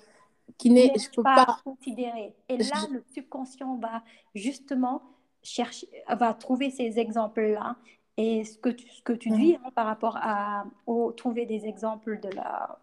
qui 0.58 0.70
n'est, 0.70 0.92
je 0.96 1.10
peux 1.10 1.22
pas, 1.22 1.46
pas 1.46 1.58
considérer. 1.64 2.34
Et 2.48 2.56
là, 2.58 2.86
le 2.90 3.02
subconscient 3.14 3.76
va 3.76 4.02
justement 4.34 5.02
chercher, 5.42 5.88
va 6.08 6.34
trouver 6.34 6.70
ces 6.70 6.98
exemples-là. 6.98 7.76
Et 8.16 8.44
ce 8.44 8.58
que 8.58 8.68
tu, 8.68 8.86
ce 8.88 9.02
que 9.02 9.14
tu 9.14 9.30
mm 9.30 9.32
-hmm. 9.32 9.40
dis 9.40 9.54
hein, 9.56 9.70
par 9.74 9.86
rapport 9.86 10.16
à 10.18 10.64
au, 10.86 11.12
trouver 11.12 11.46
des 11.46 11.62
exemples 11.72 12.20
de 12.20 12.28
la, 12.40 12.78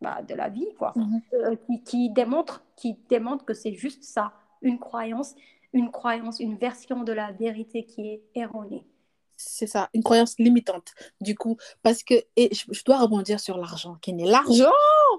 bah, 0.00 0.22
de 0.22 0.34
la 0.34 0.48
vie, 0.48 0.70
quoi, 0.78 0.92
mm 0.94 1.02
-hmm. 1.02 1.20
euh, 1.34 1.56
qui, 1.64 1.76
qui, 1.88 2.10
démontrent, 2.20 2.60
qui 2.80 2.90
démontrent 3.14 3.44
que 3.50 3.56
c'est 3.62 3.74
juste 3.84 4.04
ça, 4.04 4.26
une 4.62 4.78
croyance 4.78 5.30
une 5.72 5.90
croyance, 5.90 6.40
une 6.40 6.56
version 6.56 7.04
de 7.04 7.12
la 7.12 7.32
vérité 7.32 7.84
qui 7.84 8.08
est 8.08 8.22
erronée. 8.34 8.86
C'est 9.36 9.68
ça, 9.68 9.88
une 9.94 10.02
croyance 10.02 10.36
limitante. 10.38 10.92
Du 11.20 11.36
coup, 11.36 11.56
parce 11.82 12.02
que, 12.02 12.14
et 12.34 12.52
je, 12.52 12.64
je 12.72 12.82
dois 12.84 12.98
rebondir 12.98 13.38
sur 13.38 13.56
l'argent, 13.56 13.96
qui 14.02 14.12
n'est 14.12 14.26
l'argent 14.26 14.72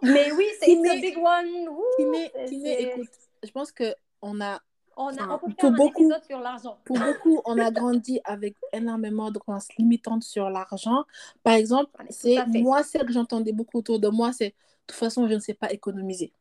Mais 0.04 0.32
oui, 0.34 0.46
c'est 0.60 0.72
une 0.72 0.84
big 0.84 1.18
one. 1.18 1.70
qui 1.98 2.06
n'est, 2.06 2.32
qui 2.48 2.58
n'est, 2.58 2.84
écoute, 2.84 3.08
je 3.44 3.52
pense 3.52 3.72
qu'on 3.72 4.42
a 4.42 4.60
on, 4.98 5.18
a, 5.18 5.28
on 5.30 5.40
peut 5.40 5.54
faire 5.58 5.70
un 5.70 5.72
beaucoup, 5.72 6.12
sur 6.28 6.40
l'argent. 6.40 6.78
Pour 6.84 7.00
beaucoup, 7.00 7.42
on 7.46 7.58
a 7.58 7.72
grandi 7.72 8.20
avec 8.26 8.58
énormément 8.74 9.32
de 9.32 9.40
croyances 9.40 9.74
limitantes 9.78 10.24
sur 10.24 10.50
l'argent. 10.50 11.06
Par 11.42 11.54
exemple, 11.54 11.90
c'est 12.10 12.46
moi, 12.48 12.84
celle 12.84 13.06
que 13.06 13.14
j'entendais 13.14 13.54
beaucoup 13.54 13.78
autour 13.78 14.00
de 14.00 14.10
moi, 14.10 14.34
c'est 14.34 14.50
de 14.50 14.54
toute 14.88 14.98
façon, 14.98 15.28
je 15.30 15.36
ne 15.36 15.40
sais 15.40 15.54
pas 15.54 15.72
économiser. 15.72 16.34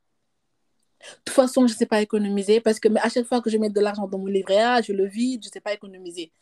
De 1.00 1.24
toute 1.24 1.34
façon, 1.34 1.66
je 1.66 1.72
ne 1.72 1.78
sais 1.78 1.86
pas 1.86 2.00
économiser 2.02 2.60
parce 2.60 2.80
que 2.80 2.88
à 2.98 3.08
chaque 3.08 3.26
fois 3.26 3.40
que 3.40 3.50
je 3.50 3.58
mets 3.58 3.70
de 3.70 3.80
l'argent 3.80 4.08
dans 4.08 4.18
mon 4.18 4.26
livret 4.26 4.58
A, 4.58 4.82
je 4.82 4.92
le 4.92 5.06
vide, 5.06 5.42
je 5.44 5.48
ne 5.48 5.52
sais 5.52 5.60
pas 5.60 5.72
économiser. 5.72 6.32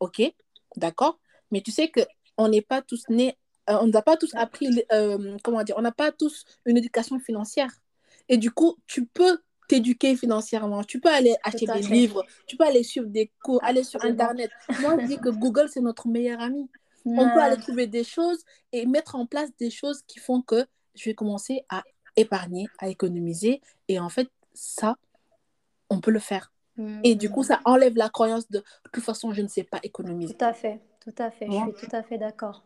Ok, 0.00 0.22
d'accord. 0.76 1.18
Mais 1.50 1.60
tu 1.60 1.70
sais 1.70 1.90
qu'on 1.90 2.48
n'est 2.48 2.62
pas 2.62 2.82
tous 2.82 3.04
nés, 3.08 3.36
euh, 3.70 3.78
on 3.80 3.88
n'a 3.88 4.02
pas 4.02 4.16
tous 4.16 4.34
appris, 4.34 4.84
euh, 4.92 5.36
comment 5.42 5.62
dire, 5.62 5.76
on 5.78 5.82
n'a 5.82 5.92
pas 5.92 6.12
tous 6.12 6.44
une 6.64 6.76
éducation 6.76 7.18
financière. 7.18 7.70
Et 8.28 8.36
du 8.38 8.50
coup, 8.50 8.76
tu 8.86 9.06
peux 9.06 9.38
t'éduquer 9.68 10.16
financièrement, 10.16 10.84
tu 10.84 11.00
peux 11.00 11.08
aller 11.08 11.34
acheter 11.42 11.66
des 11.66 11.80
livres, 11.82 12.24
tu 12.46 12.56
peux 12.56 12.64
aller 12.64 12.82
suivre 12.82 13.08
des 13.08 13.32
cours, 13.42 13.62
aller 13.62 13.82
sur 13.82 14.04
Internet. 14.04 14.50
Moi, 14.80 14.96
je 15.00 15.06
dis 15.06 15.18
que 15.18 15.28
Google, 15.28 15.68
c'est 15.68 15.80
notre 15.80 16.08
meilleur 16.08 16.40
ami. 16.40 16.68
On 17.04 17.30
peut 17.30 17.40
aller 17.40 17.60
trouver 17.60 17.86
des 17.86 18.02
choses 18.02 18.44
et 18.72 18.84
mettre 18.86 19.14
en 19.14 19.26
place 19.26 19.50
des 19.58 19.70
choses 19.70 20.02
qui 20.06 20.18
font 20.18 20.42
que 20.42 20.66
je 20.94 21.04
vais 21.04 21.14
commencer 21.14 21.64
à 21.68 21.84
épargner, 22.16 22.68
à 22.78 22.88
économiser. 22.88 23.60
Et 23.88 23.98
en 23.98 24.08
fait, 24.08 24.28
ça, 24.54 24.96
on 25.90 26.00
peut 26.00 26.10
le 26.10 26.18
faire. 26.18 26.52
Mmh. 26.76 27.00
Et 27.04 27.14
du 27.14 27.30
coup, 27.30 27.42
ça 27.42 27.60
enlève 27.64 27.96
la 27.96 28.08
croyance 28.08 28.48
de, 28.50 28.58
de 28.58 28.64
toute 28.92 29.04
façon, 29.04 29.32
je 29.32 29.42
ne 29.42 29.48
sais 29.48 29.64
pas 29.64 29.80
économiser. 29.82 30.34
Tout 30.34 30.44
à 30.44 30.52
fait, 30.52 30.80
tout 31.00 31.14
à 31.18 31.30
fait. 31.30 31.48
Ouais. 31.48 31.62
Je 31.72 31.78
suis 31.78 31.88
tout 31.88 31.96
à 31.96 32.02
fait 32.02 32.18
d'accord. 32.18 32.64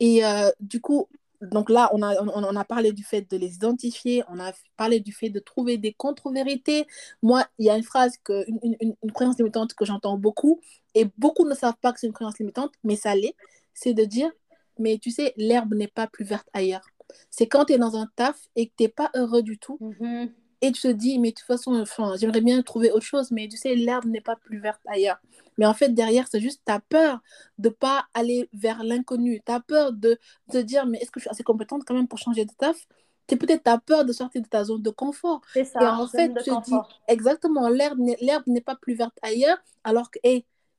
Et 0.00 0.24
euh, 0.24 0.50
du 0.60 0.80
coup, 0.80 1.08
donc 1.40 1.70
là, 1.70 1.90
on 1.92 2.02
a, 2.02 2.20
on, 2.20 2.28
on, 2.28 2.56
a 2.56 2.64
parlé 2.64 2.92
du 2.92 3.04
fait 3.04 3.30
de 3.30 3.36
les 3.36 3.54
identifier, 3.54 4.24
on 4.28 4.40
a 4.40 4.52
parlé 4.76 4.98
du 4.98 5.12
fait 5.12 5.30
de 5.30 5.38
trouver 5.38 5.78
des 5.78 5.92
contre-vérités. 5.92 6.86
Moi, 7.22 7.44
il 7.58 7.66
y 7.66 7.70
a 7.70 7.76
une 7.76 7.84
phrase, 7.84 8.16
que, 8.24 8.48
une, 8.48 8.76
une, 8.80 8.96
une 9.02 9.12
croyance 9.12 9.38
limitante 9.38 9.74
que 9.74 9.84
j'entends 9.84 10.18
beaucoup, 10.18 10.60
et 10.94 11.06
beaucoup 11.16 11.46
ne 11.46 11.54
savent 11.54 11.76
pas 11.80 11.92
que 11.92 12.00
c'est 12.00 12.08
une 12.08 12.12
croyance 12.12 12.38
limitante, 12.38 12.72
mais 12.82 12.96
ça 12.96 13.14
l'est, 13.14 13.36
c'est 13.72 13.94
de 13.94 14.04
dire, 14.04 14.30
mais 14.78 14.98
tu 14.98 15.12
sais, 15.12 15.32
l'herbe 15.36 15.74
n'est 15.74 15.86
pas 15.86 16.08
plus 16.08 16.24
verte 16.24 16.48
ailleurs 16.52 16.88
c'est 17.30 17.46
quand 17.46 17.66
tu 17.66 17.74
es 17.74 17.78
dans 17.78 17.96
un 17.96 18.08
taf 18.16 18.48
et 18.56 18.66
que 18.68 18.72
tu 18.76 18.84
n'es 18.84 18.88
pas 18.88 19.10
heureux 19.14 19.42
du 19.42 19.58
tout. 19.58 19.78
Mm 19.80 19.92
-hmm. 19.92 20.30
Et 20.60 20.72
tu 20.72 20.82
te 20.82 20.88
dis, 20.88 21.18
mais 21.20 21.30
de 21.30 21.34
toute 21.34 21.46
façon, 21.46 21.72
enfin, 21.80 22.14
j'aimerais 22.18 22.40
bien 22.40 22.60
trouver 22.62 22.90
autre 22.90 23.06
chose, 23.06 23.30
mais 23.30 23.46
tu 23.48 23.56
sais, 23.56 23.74
l'herbe 23.76 24.06
n'est 24.06 24.20
pas 24.20 24.34
plus 24.36 24.58
verte 24.58 24.80
ailleurs. 24.86 25.18
Mais 25.56 25.66
en 25.66 25.74
fait, 25.74 25.90
derrière, 25.90 26.26
c'est 26.30 26.40
juste, 26.40 26.62
tu 26.66 26.72
as 26.72 26.80
peur 26.80 27.20
de 27.58 27.68
ne 27.68 27.74
pas 27.74 28.06
aller 28.14 28.48
vers 28.52 28.82
l'inconnu. 28.82 29.40
Tu 29.46 29.52
as 29.52 29.60
peur 29.60 29.92
de 29.92 30.18
te 30.50 30.58
dire, 30.58 30.86
mais 30.86 30.98
est-ce 30.98 31.10
que 31.12 31.20
je 31.20 31.24
suis 31.24 31.30
assez 31.30 31.44
compétente 31.44 31.82
quand 31.84 31.94
même 31.94 32.08
pour 32.08 32.18
changer 32.18 32.44
de 32.44 32.52
taf? 32.58 32.86
Peut-être 33.28 33.66
as 33.68 33.78
peur 33.78 34.04
de 34.04 34.12
sortir 34.12 34.40
de 34.42 34.48
ta 34.48 34.64
zone 34.64 34.82
de 34.82 34.90
confort. 34.90 35.42
C'est 35.52 35.64
ça, 35.64 35.80
Et 35.82 35.86
en 35.86 36.06
fait, 36.08 36.32
tu 36.44 36.50
te 36.50 36.64
dis, 36.64 36.74
exactement, 37.08 37.68
l'herbe 37.68 38.46
n'est 38.46 38.60
pas 38.70 38.76
plus 38.76 38.94
verte 38.94 39.18
ailleurs, 39.22 39.58
alors 39.84 40.10
que, 40.10 40.18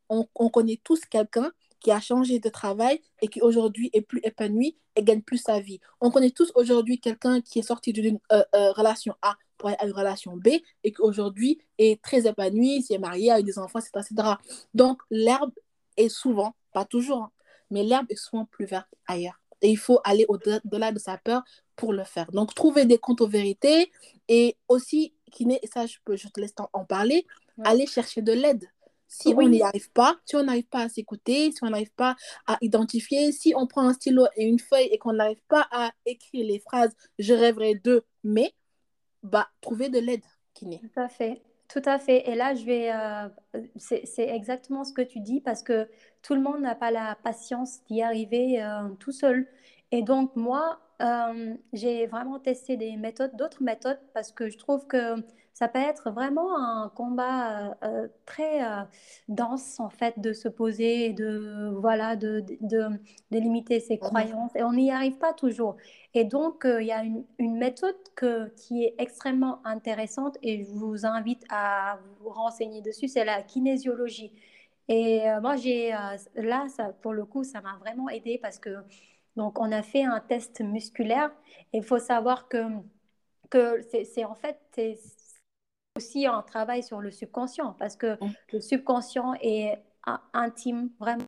on, 0.09 0.27
on 0.35 0.49
connaît 0.49 0.79
tous 0.83 1.01
quelqu'un 1.05 1.51
qui 1.79 1.91
a 1.91 1.99
changé 1.99 2.39
de 2.39 2.49
travail 2.49 3.01
et 3.21 3.27
qui 3.27 3.41
aujourd'hui 3.41 3.89
est 3.93 4.01
plus 4.01 4.19
épanoui 4.23 4.77
et 4.95 5.03
gagne 5.03 5.21
plus 5.21 5.37
sa 5.37 5.59
vie. 5.59 5.79
On 6.01 6.11
connaît 6.11 6.31
tous 6.31 6.51
aujourd'hui 6.55 6.99
quelqu'un 6.99 7.41
qui 7.41 7.59
est 7.59 7.63
sorti 7.63 7.93
d'une 7.93 8.19
euh, 8.31 8.43
euh, 8.55 8.71
relation 8.71 9.15
A 9.21 9.35
pour 9.57 9.69
aller 9.69 9.77
à 9.79 9.85
une 9.85 9.93
relation 9.93 10.37
B 10.37 10.47
et 10.83 10.91
qui 10.91 11.01
aujourd'hui 11.01 11.59
est 11.77 12.01
très 12.01 12.27
épanoui, 12.27 12.81
s'est 12.81 12.97
marié, 12.97 13.31
a 13.31 13.39
eu 13.39 13.43
des 13.43 13.59
enfants, 13.59 13.79
etc. 13.79 14.05
etc. 14.11 14.29
Donc 14.73 15.01
l'herbe 15.09 15.51
est 15.97 16.09
souvent, 16.09 16.55
pas 16.73 16.85
toujours, 16.85 17.23
hein, 17.23 17.31
mais 17.71 17.83
l'herbe 17.83 18.07
est 18.09 18.15
souvent 18.15 18.45
plus 18.45 18.65
verte 18.65 18.89
ailleurs. 19.07 19.39
Et 19.61 19.69
il 19.69 19.77
faut 19.77 19.99
aller 20.03 20.25
au-delà 20.29 20.91
de 20.91 20.99
sa 20.99 21.17
peur 21.17 21.43
pour 21.75 21.93
le 21.93 22.03
faire. 22.03 22.31
Donc, 22.31 22.53
trouver 22.53 22.85
des 22.85 22.97
comptes 22.97 23.21
aux 23.21 23.27
vérités 23.27 23.91
et 24.27 24.55
aussi, 24.67 25.13
Kiné, 25.31 25.59
et 25.61 25.67
ça, 25.67 25.85
je, 25.85 25.97
peux, 26.03 26.15
je 26.15 26.27
te 26.27 26.39
laisse 26.39 26.53
en 26.73 26.85
parler, 26.85 27.25
aller 27.63 27.85
chercher 27.85 28.21
de 28.21 28.31
l'aide. 28.31 28.69
Si 29.09 29.33
on 29.35 29.49
n'y 29.49 29.63
arrive 29.63 29.91
pas, 29.91 30.17
si 30.23 30.35
on 30.35 30.43
n'arrive 30.43 30.67
pas 30.67 30.83
à 30.83 30.89
s'écouter, 30.89 31.51
si 31.51 31.63
on 31.63 31.69
n'arrive 31.71 31.91
pas 31.93 32.15
à 32.47 32.57
identifier, 32.61 33.31
si 33.31 33.53
on 33.55 33.65
prend 33.65 33.87
un 33.87 33.93
stylo 33.93 34.27
et 34.37 34.45
une 34.45 34.59
feuille 34.59 34.87
et 34.91 34.99
qu'on 34.99 35.13
n'arrive 35.13 35.41
pas 35.47 35.67
à 35.71 35.91
écrire 36.05 36.45
les 36.45 36.59
phrases 36.59 36.95
je 37.17 37.33
rêverais 37.33 37.75
de, 37.75 38.05
mais, 38.23 38.53
bah, 39.23 39.49
trouver 39.61 39.89
de 39.89 39.99
l'aide, 39.99 40.23
Kiné. 40.53 40.79
Tout 40.79 40.99
à 40.99 41.09
fait. 41.09 41.41
Tout 41.67 41.81
à 41.85 41.99
fait. 41.99 42.27
Et 42.27 42.35
là, 42.35 42.55
je 42.55 42.65
vais. 42.65 42.91
Euh, 42.91 43.29
c'est 43.75 44.27
exactement 44.27 44.83
ce 44.83 44.91
que 44.91 45.03
tu 45.03 45.19
dis 45.19 45.39
parce 45.39 45.61
que 45.61 45.87
tout 46.23 46.33
le 46.33 46.41
monde 46.41 46.61
n'a 46.61 46.73
pas 46.73 46.89
la 46.89 47.15
patience 47.23 47.83
d'y 47.85 48.01
arriver 48.01 48.61
euh, 48.61 48.89
tout 48.99 49.11
seul. 49.11 49.47
Et 49.91 50.01
donc, 50.01 50.35
moi, 50.35 50.79
euh, 51.01 51.53
j'ai 51.73 52.07
vraiment 52.07 52.39
testé 52.39 52.75
des 52.75 52.97
méthodes, 52.97 53.35
d'autres 53.35 53.61
méthodes, 53.61 53.99
parce 54.15 54.31
que 54.31 54.49
je 54.49 54.57
trouve 54.57 54.87
que 54.87 55.23
ça 55.59 55.67
peut 55.67 55.79
être 55.79 56.09
vraiment 56.11 56.57
un 56.57 56.87
combat 56.87 57.77
euh, 57.83 58.07
très 58.25 58.63
euh, 58.63 58.83
dense, 59.27 59.77
en 59.81 59.89
fait, 59.89 60.17
de 60.17 60.31
se 60.31 60.47
poser, 60.47 61.11
de, 61.11 61.75
voilà, 61.81 62.15
de, 62.15 62.45
de, 62.61 62.87
de 63.31 63.37
limiter 63.39 63.81
ses 63.81 63.95
mmh 63.95 63.99
croyances. 63.99 64.55
Et 64.55 64.63
on 64.63 64.71
n'y 64.71 64.89
arrive 64.89 65.17
pas 65.17 65.33
toujours. 65.33 65.75
Et 66.13 66.23
donc, 66.23 66.65
il 66.65 66.85
y 66.85 66.93
a 66.93 67.03
une, 67.03 67.25
une 67.39 67.57
méthode 67.57 67.97
que, 68.15 68.47
qui 68.55 68.85
est 68.85 68.95
extrêmement 68.99 69.59
intéressante 69.65 70.37
et 70.41 70.63
je 70.63 70.71
vous 70.71 71.05
invite 71.05 71.43
à 71.49 71.99
vous 72.21 72.29
renseigner 72.29 72.81
dessus, 72.81 73.09
c'est 73.09 73.25
la 73.25 73.41
kinésiologie. 73.41 74.31
Et 74.87 75.23
moi, 75.41 75.57
j'ai 75.57 75.91
là, 76.35 76.67
ça, 76.69 76.93
pour 77.01 77.13
le 77.13 77.25
coup, 77.25 77.43
ça 77.43 77.61
m'a 77.61 77.75
vraiment 77.81 78.09
aidé 78.09 78.39
parce 78.41 78.59
que 78.59 78.77
donc, 79.35 79.59
on 79.59 79.71
a 79.71 79.81
fait 79.83 80.03
un 80.03 80.19
test 80.21 80.61
musculaire. 80.61 81.31
Et 81.73 81.79
il 81.79 81.83
faut 81.83 81.99
savoir 81.99 82.47
que, 82.47 82.57
que 83.49 83.81
c'est 84.05 84.25
en 84.25 84.35
fait 84.35 84.57
aussi 85.99 86.25
un 86.25 86.41
travail 86.41 86.81
sur 86.81 87.01
le 87.01 87.11
subconscient 87.11 87.75
parce 87.77 87.97
que 87.97 88.13
mm. 88.23 88.33
le 88.53 88.61
subconscient 88.61 89.33
est 89.41 89.77
intime, 90.33 90.89
vraiment 90.97 91.25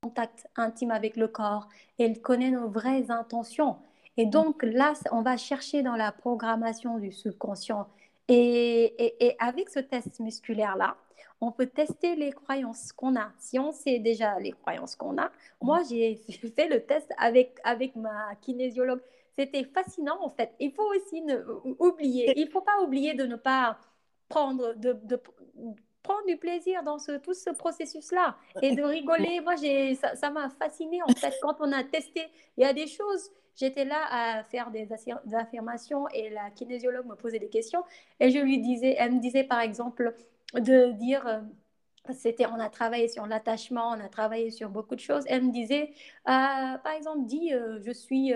contact 0.00 0.46
intime 0.56 0.92
avec 0.92 1.16
le 1.16 1.26
corps 1.26 1.68
et 1.98 2.04
il 2.06 2.20
connaît 2.20 2.52
nos 2.52 2.68
vraies 2.68 3.10
intentions. 3.10 3.76
Et 4.16 4.26
mm. 4.26 4.30
donc 4.30 4.62
là, 4.62 4.92
on 5.10 5.22
va 5.22 5.36
chercher 5.36 5.82
dans 5.82 5.96
la 5.96 6.12
programmation 6.12 6.98
du 6.98 7.10
subconscient. 7.10 7.88
Et, 8.28 9.26
et 9.26 9.36
avec 9.40 9.68
ce 9.68 9.80
test 9.80 10.20
musculaire-là, 10.20 10.96
on 11.40 11.50
peut 11.50 11.66
tester 11.66 12.14
les 12.14 12.30
croyances 12.30 12.92
qu'on 12.92 13.16
a. 13.16 13.32
Si 13.38 13.58
on 13.58 13.72
sait 13.72 13.98
déjà 13.98 14.38
les 14.38 14.52
croyances 14.52 14.94
qu'on 14.94 15.18
a, 15.18 15.32
moi 15.60 15.80
mm. 15.80 15.84
j'ai 15.90 16.16
fait 16.56 16.68
le 16.68 16.84
test 16.84 17.10
avec, 17.18 17.58
avec 17.64 17.96
ma 17.96 18.36
kinésiologue. 18.40 19.00
C'était 19.36 19.64
fascinant 19.64 20.18
en 20.20 20.30
fait. 20.30 20.52
Il 20.60 20.72
faut 20.72 20.88
aussi 20.94 21.22
ne, 21.22 21.36
oublier, 21.78 22.32
il 22.36 22.48
faut 22.48 22.60
pas 22.60 22.80
oublier 22.82 23.14
de 23.14 23.24
ne 23.24 23.36
pas 23.36 23.78
de, 24.76 25.20
prendre 26.02 26.26
du 26.26 26.36
plaisir 26.36 26.82
dans 26.82 26.96
tout 27.22 27.34
ce 27.34 27.50
processus-là 27.50 28.36
et 28.60 28.74
de 28.74 28.82
rigoler. 28.82 29.40
Moi, 29.40 29.54
ça 30.14 30.30
m'a 30.30 30.50
fasciné 30.50 31.00
en 31.02 31.14
fait 31.14 31.34
quand 31.40 31.56
on 31.60 31.70
a 31.72 31.84
testé. 31.84 32.22
Il 32.56 32.64
y 32.64 32.66
a 32.66 32.72
des 32.72 32.88
choses, 32.88 33.30
j'étais 33.54 33.84
là 33.84 34.00
à 34.10 34.42
faire 34.44 34.70
des 34.72 34.88
affirmations 35.34 36.08
et 36.08 36.30
la 36.30 36.50
kinésiologue 36.50 37.06
me 37.06 37.14
posait 37.14 37.38
des 37.38 37.50
questions 37.50 37.84
et 38.18 38.30
je 38.30 38.38
lui 38.38 38.58
disais, 38.58 38.96
elle 38.98 39.12
me 39.12 39.20
disait 39.20 39.44
par 39.44 39.60
exemple, 39.60 40.14
de 40.60 40.92
dire, 40.92 41.26
euh, 41.26 41.40
c'était, 42.12 42.46
on 42.46 42.58
a 42.58 42.68
travaillé 42.68 43.08
sur 43.08 43.26
l'attachement, 43.26 43.90
on 43.90 44.00
a 44.00 44.08
travaillé 44.08 44.50
sur 44.50 44.68
beaucoup 44.68 44.94
de 44.94 45.00
choses. 45.00 45.24
Elle 45.26 45.44
me 45.44 45.52
disait, 45.52 45.92
euh, 46.28 46.78
par 46.78 46.92
exemple, 46.96 47.26
dis, 47.26 47.52
euh, 47.54 47.80
je 47.84 47.92
suis, 47.92 48.34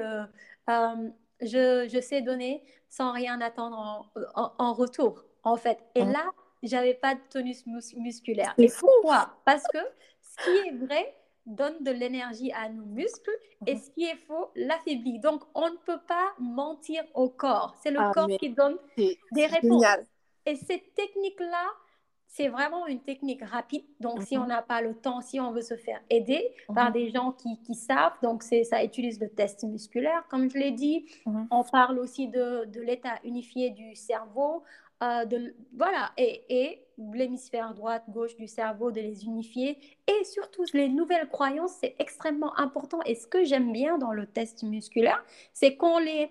je, 1.40 2.00
sais 2.00 2.22
donner 2.22 2.62
sans 2.88 3.12
rien 3.12 3.40
attendre 3.40 4.10
en, 4.34 4.52
en, 4.58 4.72
retour, 4.72 5.24
en 5.46 5.56
fait. 5.56 5.78
Et 5.94 6.04
mmh. 6.04 6.12
là, 6.12 6.30
j'avais 6.62 6.94
pas 6.94 7.14
de 7.14 7.20
tonus 7.30 7.64
musculaire. 7.96 8.54
Et 8.58 8.68
pourquoi? 8.78 9.30
Parce 9.44 9.62
que 9.72 9.78
ce 10.20 10.44
qui 10.44 10.68
est 10.68 10.72
vrai 10.72 11.14
donne 11.46 11.84
de 11.84 11.92
l'énergie 11.92 12.50
à 12.52 12.68
nos 12.68 12.84
muscles 12.84 13.30
et 13.66 13.76
mmh. 13.76 13.78
ce 13.78 13.90
qui 13.90 14.04
est 14.04 14.16
faux 14.26 14.50
l'affaiblit. 14.56 15.20
Donc, 15.20 15.44
on 15.54 15.70
ne 15.70 15.76
peut 15.76 16.00
pas 16.08 16.34
mentir 16.40 17.04
au 17.14 17.28
corps. 17.28 17.76
C'est 17.80 17.92
le 17.92 18.00
ah, 18.00 18.10
corps 18.12 18.28
qui 18.40 18.50
donne 18.50 18.76
des 18.96 19.46
réponses. 19.46 19.84
Et 20.44 20.56
cette 20.56 20.94
technique-là, 20.94 21.66
c'est 22.26 22.48
vraiment 22.48 22.86
une 22.88 23.00
technique 23.00 23.42
rapide. 23.44 23.84
Donc, 24.00 24.22
si 24.22 24.36
mhm. 24.36 24.42
on 24.42 24.46
n'a 24.46 24.62
pas 24.62 24.82
le 24.82 24.94
temps, 24.94 25.20
si 25.20 25.38
on 25.38 25.52
veut 25.52 25.62
se 25.62 25.76
faire 25.76 26.00
aider 26.10 26.52
par 26.74 26.88
mhm. 26.88 26.92
des 26.92 27.10
gens 27.10 27.32
qui, 27.32 27.60
qui 27.62 27.74
savent, 27.74 28.12
donc 28.22 28.42
ça 28.42 28.82
utilise 28.84 29.20
le 29.20 29.28
test 29.28 29.62
musculaire, 29.62 30.24
comme 30.28 30.50
je 30.50 30.58
l'ai 30.58 30.72
dit. 30.72 31.06
Mhm. 31.24 31.46
On 31.52 31.62
parle 31.62 32.00
aussi 32.00 32.26
de, 32.26 32.64
de 32.66 32.80
l'état 32.80 33.14
unifié 33.24 33.70
du 33.70 33.94
cerveau. 33.94 34.64
Euh, 35.02 35.26
de, 35.26 35.54
voilà, 35.76 36.12
et, 36.16 36.44
et 36.48 36.86
l'hémisphère 37.12 37.74
droite-gauche 37.74 38.34
du 38.36 38.48
cerveau, 38.48 38.90
de 38.90 39.00
les 39.00 39.24
unifier. 39.24 39.78
Et 40.08 40.24
surtout, 40.24 40.64
les 40.72 40.88
nouvelles 40.88 41.28
croyances, 41.28 41.76
c'est 41.80 41.94
extrêmement 41.98 42.58
important. 42.58 43.00
Et 43.04 43.14
ce 43.14 43.26
que 43.26 43.44
j'aime 43.44 43.72
bien 43.72 43.98
dans 43.98 44.12
le 44.12 44.26
test 44.26 44.62
musculaire, 44.62 45.22
c'est 45.52 45.76
qu'on 45.76 45.98
les 45.98 46.30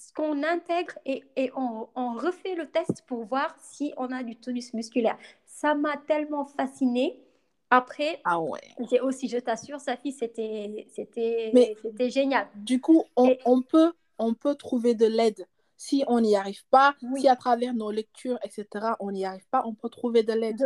ce 0.00 0.14
qu'on 0.14 0.42
intègre 0.42 0.94
et, 1.04 1.22
et 1.36 1.52
on, 1.54 1.88
on, 1.94 2.14
refait 2.14 2.54
le 2.54 2.70
test 2.70 3.04
pour 3.06 3.26
voir 3.26 3.54
si 3.60 3.92
on 3.98 4.10
a 4.10 4.22
du 4.22 4.34
tonus 4.34 4.72
musculaire. 4.72 5.18
Ça 5.44 5.74
m'a 5.74 5.98
tellement 5.98 6.46
fascinée. 6.46 7.20
Après, 7.68 8.18
ah 8.24 8.40
ouais. 8.40 8.60
j'ai 8.90 8.98
aussi, 9.00 9.28
je 9.28 9.36
t'assure, 9.36 9.78
Safi, 9.78 10.12
c'était, 10.12 10.86
c'était, 10.90 11.52
c'était 11.82 12.08
génial. 12.08 12.48
Du 12.56 12.80
coup, 12.80 13.04
on, 13.14 13.36
on, 13.44 13.60
peut, 13.60 13.92
on 14.18 14.32
peut 14.32 14.54
trouver 14.54 14.94
de 14.94 15.04
l'aide. 15.04 15.46
Si 15.82 16.04
on 16.08 16.20
n'y 16.20 16.36
arrive 16.36 16.62
pas, 16.70 16.94
si 17.16 17.26
à 17.26 17.36
travers 17.36 17.72
nos 17.72 17.90
lectures, 17.90 18.38
etc., 18.44 18.66
on 19.00 19.12
n'y 19.12 19.24
arrive 19.24 19.46
pas, 19.50 19.62
on 19.64 19.72
peut 19.72 19.88
trouver 19.88 20.22
de 20.22 20.34
l'aide. 20.34 20.62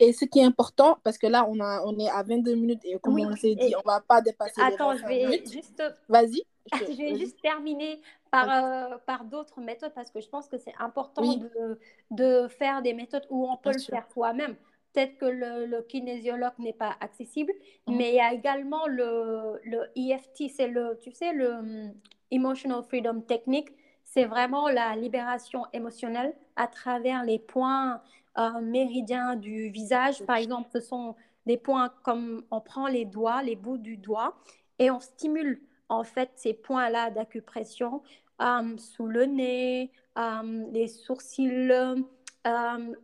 Et 0.00 0.12
ce 0.12 0.24
qui 0.24 0.40
est 0.40 0.44
important, 0.44 0.98
parce 1.04 1.18
que 1.18 1.28
là, 1.28 1.46
on, 1.48 1.60
a, 1.60 1.84
on 1.84 1.96
est 2.00 2.10
à 2.10 2.24
22 2.24 2.56
minutes 2.56 2.80
et 2.82 2.98
comme 2.98 3.20
on 3.20 3.36
s'est 3.36 3.54
dit, 3.54 3.72
on 3.76 3.78
ne 3.78 3.84
va 3.84 4.00
pas 4.00 4.20
dépasser 4.20 4.60
Attends, 4.60 4.96
je 4.96 5.06
vais 5.06 5.44
juste... 5.46 5.80
Vas-y. 6.08 6.42
Je, 6.72 6.96
vais 6.96 7.14
juste 7.14 7.40
terminer 7.40 8.00
par, 8.32 8.50
euh, 8.50 8.96
par 9.06 9.24
d'autres 9.24 9.60
méthodes 9.60 9.92
parce 9.94 10.10
que 10.10 10.20
je 10.20 10.28
pense 10.28 10.48
que 10.48 10.58
c'est 10.58 10.74
important 10.80 11.36
de, 11.36 11.78
de, 12.10 12.48
faire 12.48 12.82
des 12.82 12.92
méthodes 12.92 13.28
où 13.30 13.48
on 13.48 13.56
peut 13.56 13.70
le 13.72 13.78
faire 13.78 14.08
soi-même. 14.12 14.56
Peut-être 14.92 15.16
que 15.16 15.26
le, 15.26 15.66
le 15.66 15.82
kinésiologue 15.82 16.58
n'est 16.58 16.72
pas 16.72 16.96
accessible, 16.98 17.52
mhm. 17.86 17.96
mais 17.96 18.08
il 18.08 18.16
y 18.16 18.20
a 18.20 18.32
également 18.32 18.88
le, 18.88 19.60
le 19.62 19.92
EFT, 19.94 20.50
c'est 20.52 20.66
le, 20.66 20.98
tu 21.00 21.12
sais, 21.12 21.32
le 21.32 21.52
hum, 21.52 21.94
Emotional 22.32 22.82
Freedom 22.82 23.20
Technique. 23.20 23.68
C'est 24.12 24.24
vraiment 24.24 24.68
la 24.68 24.96
libération 24.96 25.66
émotionnelle 25.72 26.34
à 26.56 26.66
travers 26.66 27.22
les 27.22 27.38
points 27.38 28.02
euh, 28.38 28.60
méridiens 28.60 29.36
du 29.36 29.68
visage. 29.68 30.26
Par 30.26 30.34
exemple, 30.34 30.68
ce 30.72 30.80
sont 30.80 31.14
des 31.46 31.56
points 31.56 31.92
comme 32.02 32.42
on 32.50 32.60
prend 32.60 32.88
les 32.88 33.04
doigts, 33.04 33.40
les 33.44 33.54
bouts 33.54 33.78
du 33.78 33.96
doigt, 33.96 34.36
et 34.80 34.90
on 34.90 34.98
stimule 34.98 35.62
en 35.88 36.02
fait 36.02 36.28
ces 36.34 36.54
points-là 36.54 37.10
d'acupression 37.10 38.02
euh, 38.42 38.76
sous 38.78 39.06
le 39.06 39.26
nez, 39.26 39.92
euh, 40.18 40.66
les 40.72 40.88
sourcils, 40.88 41.70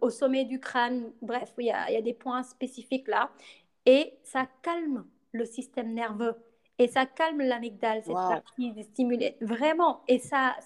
au 0.01 0.11
sommet 0.11 0.45
du 0.45 0.59
crâne. 0.59 1.13
Bref, 1.23 1.53
il 1.59 1.67
y, 1.67 1.71
a, 1.71 1.89
il 1.89 1.95
y, 1.95 1.99
a, 1.99 2.03
des 2.03 2.15
points 2.15 2.43
spécifiques 2.43 3.07
là. 3.07 3.31
Et 3.85 4.19
ça 4.25 4.49
calme 4.63 5.07
le 5.31 5.45
système 5.45 5.95
nerveux. 5.95 6.35
Et 6.79 6.89
ça 6.89 7.07
calme 7.07 7.41
l'amygdale, 7.41 8.03
cette 8.05 8.15
partie 8.15 8.75
stimulée. 8.83 9.37
Vraiment. 9.41 10.03
Et 10.09 10.19
ça, 10.19 10.57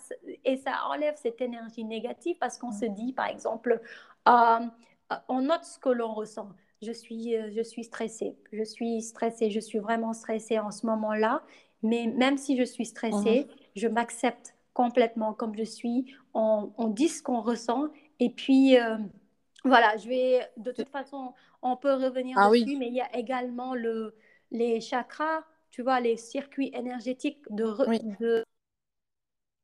et 0.44 0.56
ça 0.56 0.72
enlève 0.90 1.14
cette 1.16 1.40
énergie 1.40 1.84
négative 1.84 2.36
parce 2.40 2.58
qu'on 2.58 2.72
se 2.72 2.86
dit, 2.86 3.12
par 3.12 3.26
exemple, 3.26 3.80
on 4.26 5.40
note 5.40 5.64
ce 5.64 5.78
que 5.78 5.88
l'on 5.88 6.12
ressent 6.12 6.48
je 6.82 6.92
suis, 6.92 7.34
je 7.54 7.62
suis 7.62 7.84
stressée, 7.84 8.36
je 8.52 8.64
suis 8.64 9.02
stressée, 9.02 9.50
je 9.50 9.60
suis 9.60 9.78
vraiment 9.78 10.12
stressée 10.12 10.58
en 10.58 10.70
ce 10.70 10.86
moment-là. 10.86 11.42
Mais 11.82 12.06
même 12.06 12.36
si 12.36 12.56
je 12.56 12.64
suis 12.64 12.86
stressée, 12.86 13.46
mhm. 13.48 13.56
je 13.76 13.88
m'accepte 13.88 14.54
complètement 14.74 15.32
comme 15.32 15.56
je 15.56 15.64
suis. 15.64 16.14
On, 16.34 16.70
dit 16.88 17.08
ce 17.08 17.22
qu'on 17.22 17.40
ressent. 17.40 17.88
Et 18.18 18.30
puis, 18.30 18.78
euh, 18.78 18.96
voilà, 19.64 19.96
je 19.96 20.08
vais, 20.08 20.48
de 20.56 20.72
toute 20.72 20.88
façon, 20.88 21.32
on 21.62 21.76
peut 21.76 21.94
revenir 21.94 22.36
ah 22.38 22.50
dessus, 22.50 22.76
mais 22.76 22.88
il 22.88 22.94
y 22.94 23.00
a 23.00 23.14
également 23.16 23.74
le, 23.74 24.14
les 24.50 24.80
chakras, 24.80 25.44
tu 25.70 25.82
vois, 25.82 26.00
les 26.00 26.16
circuits 26.16 26.70
énergétiques 26.74 27.42
de, 27.50 27.64
de 28.20 28.44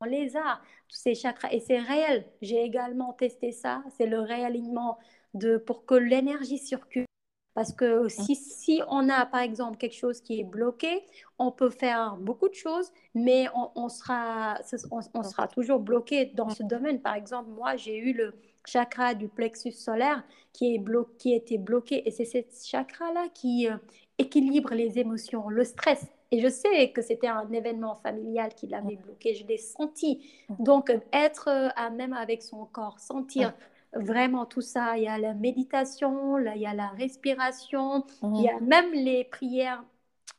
on 0.00 0.04
les 0.04 0.36
a, 0.36 0.60
tous 0.88 0.96
ces 0.96 1.14
chakras, 1.14 1.48
et 1.52 1.60
c'est 1.60 1.78
réel. 1.78 2.26
J'ai 2.42 2.62
également 2.62 3.12
testé 3.14 3.52
ça, 3.52 3.82
c'est 3.96 4.06
le 4.06 4.20
réalignement 4.20 4.98
de, 5.34 5.56
pour 5.56 5.86
que 5.86 5.94
l'énergie 5.94 6.58
circule. 6.58 7.06
Parce 7.54 7.72
que 7.72 8.06
si, 8.08 8.36
si 8.36 8.82
on 8.88 9.08
a, 9.08 9.24
par 9.24 9.40
exemple, 9.40 9.78
quelque 9.78 9.96
chose 9.96 10.20
qui 10.20 10.40
est 10.40 10.44
bloqué, 10.44 11.06
on 11.38 11.50
peut 11.50 11.70
faire 11.70 12.16
beaucoup 12.18 12.50
de 12.50 12.54
choses, 12.54 12.92
mais 13.14 13.46
on, 13.54 13.70
on 13.74 13.88
sera, 13.88 14.58
on, 14.90 15.22
sera 15.22 15.48
toujours 15.48 15.80
bloqué 15.80 16.26
dans 16.26 16.50
ce 16.50 16.62
domaine. 16.62 17.00
Par 17.00 17.14
exemple, 17.14 17.48
moi, 17.48 17.76
j'ai 17.76 17.96
eu 17.96 18.12
le 18.12 18.34
chakra 18.66 19.14
du 19.14 19.28
plexus 19.28 19.72
solaire 19.72 20.22
qui, 20.52 20.74
est 20.74 20.78
blo 20.78 21.08
qui 21.18 21.32
était 21.32 21.56
bloqué, 21.56 22.06
et 22.06 22.10
c'est 22.10 22.26
ce 22.26 22.68
chakra-là 22.68 23.28
qui 23.32 23.70
euh, 23.70 23.76
équilibre 24.18 24.74
les 24.74 24.98
émotions, 24.98 25.48
le 25.48 25.64
stress. 25.64 26.06
Et 26.30 26.40
je 26.40 26.48
sais 26.48 26.90
que 26.90 27.02
c'était 27.02 27.28
un 27.28 27.50
événement 27.52 27.96
familial 28.02 28.54
qui 28.54 28.66
l'avait 28.66 28.96
bloqué, 28.96 29.34
je 29.34 29.46
l'ai 29.46 29.58
senti. 29.58 30.28
Donc, 30.58 30.90
être 31.12 31.48
euh, 31.48 31.68
à 31.76 31.90
même 31.90 32.12
avec 32.12 32.42
son 32.42 32.64
corps, 32.64 32.98
sentir 32.98 33.52
vraiment 33.92 34.46
tout 34.46 34.60
ça. 34.60 34.96
Il 34.96 35.04
y 35.04 35.08
a 35.08 35.18
la 35.18 35.34
méditation, 35.34 36.36
là, 36.36 36.56
il 36.56 36.62
y 36.62 36.66
a 36.66 36.74
la 36.74 36.88
respiration, 36.88 38.04
il 38.22 38.42
y 38.42 38.48
a 38.48 38.60
même 38.60 38.92
les 38.92 39.24
prières 39.24 39.84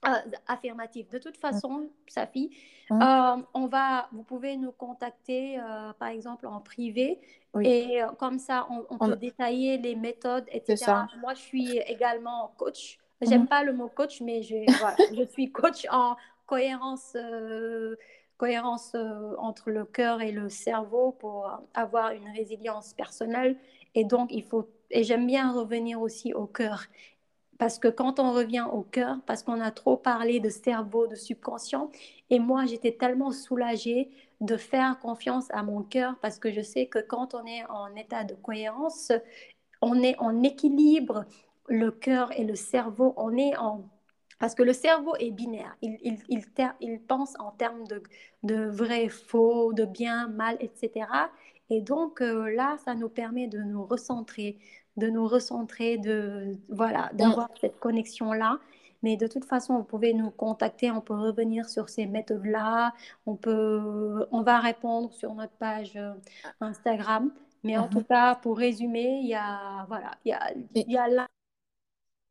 euh, 0.06 0.12
affirmatives. 0.48 1.10
De 1.10 1.18
toute 1.18 1.38
façon, 1.38 1.90
Safi, 2.08 2.52
mhm. 2.90 3.02
euh, 3.02 3.44
on 3.54 3.68
va, 3.68 4.08
vous 4.12 4.24
pouvez 4.24 4.56
nous 4.56 4.72
contacter, 4.72 5.60
euh, 5.60 5.92
par 5.94 6.10
exemple, 6.10 6.46
en 6.48 6.60
privé. 6.60 7.20
Et 7.62 8.02
comme 8.20 8.38
ça, 8.38 8.68
on, 8.70 8.98
peut 9.00 9.16
détailler 9.16 9.80
les 9.80 9.96
méthodes, 9.96 10.46
etc. 10.52 10.94
Moi, 11.20 11.34
je 11.34 11.40
suis 11.40 11.80
également 11.80 12.54
coach. 12.56 13.00
J'aime 13.22 13.42
mhm. 13.42 13.48
pas 13.48 13.64
le 13.64 13.74
mot 13.74 13.88
coach, 13.88 14.22
mais 14.22 14.44
je, 14.44 14.56
je 15.16 15.24
suis 15.32 15.52
coach 15.52 15.88
en 15.90 16.16
cohérence 16.46 17.16
cohérence 18.38 18.92
euh, 18.96 19.36
entre 19.40 19.72
le 19.72 19.84
cœur 19.84 20.22
et 20.22 20.32
le 20.32 20.50
cerveau 20.50 21.12
pour 21.12 21.50
avoir 21.74 22.12
une 22.12 22.30
résilience 22.30 22.94
personnelle. 22.94 23.58
Et 23.96 24.04
donc, 24.04 24.32
il 24.32 24.44
faut, 24.44 24.70
et 24.92 25.04
j'aime 25.04 25.28
bien 25.28 25.52
revenir 25.52 26.00
aussi 26.02 26.34
au 26.34 26.46
cœur. 26.46 26.86
Parce 27.58 27.80
que 27.80 27.88
quand 27.88 28.20
on 28.20 28.34
revient 28.34 28.68
au 28.72 28.84
cœur, 28.84 29.18
parce 29.26 29.42
qu'on 29.42 29.60
a 29.60 29.72
trop 29.72 29.98
parlé 29.98 30.40
de 30.40 30.50
cerveau, 30.50 31.08
de 31.08 31.16
subconscient, 31.16 31.90
et 32.30 32.38
moi 32.38 32.68
j'étais 32.68 32.92
tellement 32.92 33.32
soulagée 33.32 34.12
de 34.42 34.58
faire 34.58 35.00
confiance 35.00 35.48
à 35.50 35.64
mon 35.64 35.82
cœur 35.82 36.16
parce 36.22 36.38
que 36.38 36.52
je 36.52 36.62
sais 36.62 36.86
que 36.86 37.00
quand 37.00 37.34
on 37.34 37.44
est 37.48 37.66
en 37.70 37.96
état 37.96 38.24
de 38.24 38.36
cohérence, 38.36 39.12
on 39.82 40.04
est 40.04 40.16
en 40.20 40.44
équilibre, 40.44 41.26
le 41.68 41.92
cœur 41.92 42.32
et 42.38 42.44
le 42.44 42.56
cerveau, 42.56 43.14
on 43.18 43.38
est 43.38 43.56
en 43.58 43.84
parce 44.40 44.54
que 44.54 44.64
le 44.64 44.74
cerveau 44.74 45.16
est 45.20 45.32
binaire. 45.32 45.76
Il, 45.82 45.98
il, 46.04 46.18
il, 46.30 46.44
il 46.80 47.00
pense 47.02 47.34
en 47.40 47.52
termes 47.52 47.88
de, 47.88 48.04
de, 48.44 48.66
vrai, 48.66 49.10
faux, 49.10 49.74
de 49.74 49.86
bien, 49.86 50.28
mal, 50.28 50.58
etc. 50.60 51.08
Et 51.70 51.82
donc 51.82 52.22
euh, 52.22 52.50
là, 52.54 52.78
ça 52.86 52.94
nous 52.96 53.10
permet 53.10 53.48
de 53.48 53.60
nous 53.60 53.84
recentrer, 53.86 54.60
de 54.96 55.10
nous 55.10 55.28
recentrer, 55.28 55.98
de 55.98 56.56
voilà, 56.70 57.10
d'avoir 57.14 57.50
cette 57.60 57.80
connexion-là. 57.80 58.60
Mais 59.04 59.16
de 59.18 59.28
toute 59.28 59.46
façon, 59.46 59.78
vous 59.78 59.84
pouvez 59.84 60.14
nous 60.14 60.32
contacter, 60.32 60.92
on 60.92 61.02
peut 61.02 61.14
revenir 61.16 61.70
sur 61.70 61.90
ces 61.90 62.08
méthodes-là, 62.08 62.94
on, 63.26 63.36
peut, 63.36 64.28
on 64.32 64.42
va 64.42 64.60
répondre 64.60 65.14
sur 65.14 65.34
notre 65.36 65.54
page 65.54 65.96
euh, 65.96 66.14
Instagram. 66.62 67.32
Mais 67.64 67.78
en 67.78 67.88
tout 67.88 68.00
mm-hmm. 68.00 68.08
cas, 68.08 68.36
pour 68.36 68.58
résumer, 68.58 69.20
il 69.24 69.28
y 69.28 69.36
a, 69.36 69.86
voilà, 69.88 70.12
il 70.26 70.30
y 70.30 70.34
a, 70.34 70.52
il 70.76 70.92
y 70.92 70.98
a 70.98 71.08
là 71.08 71.28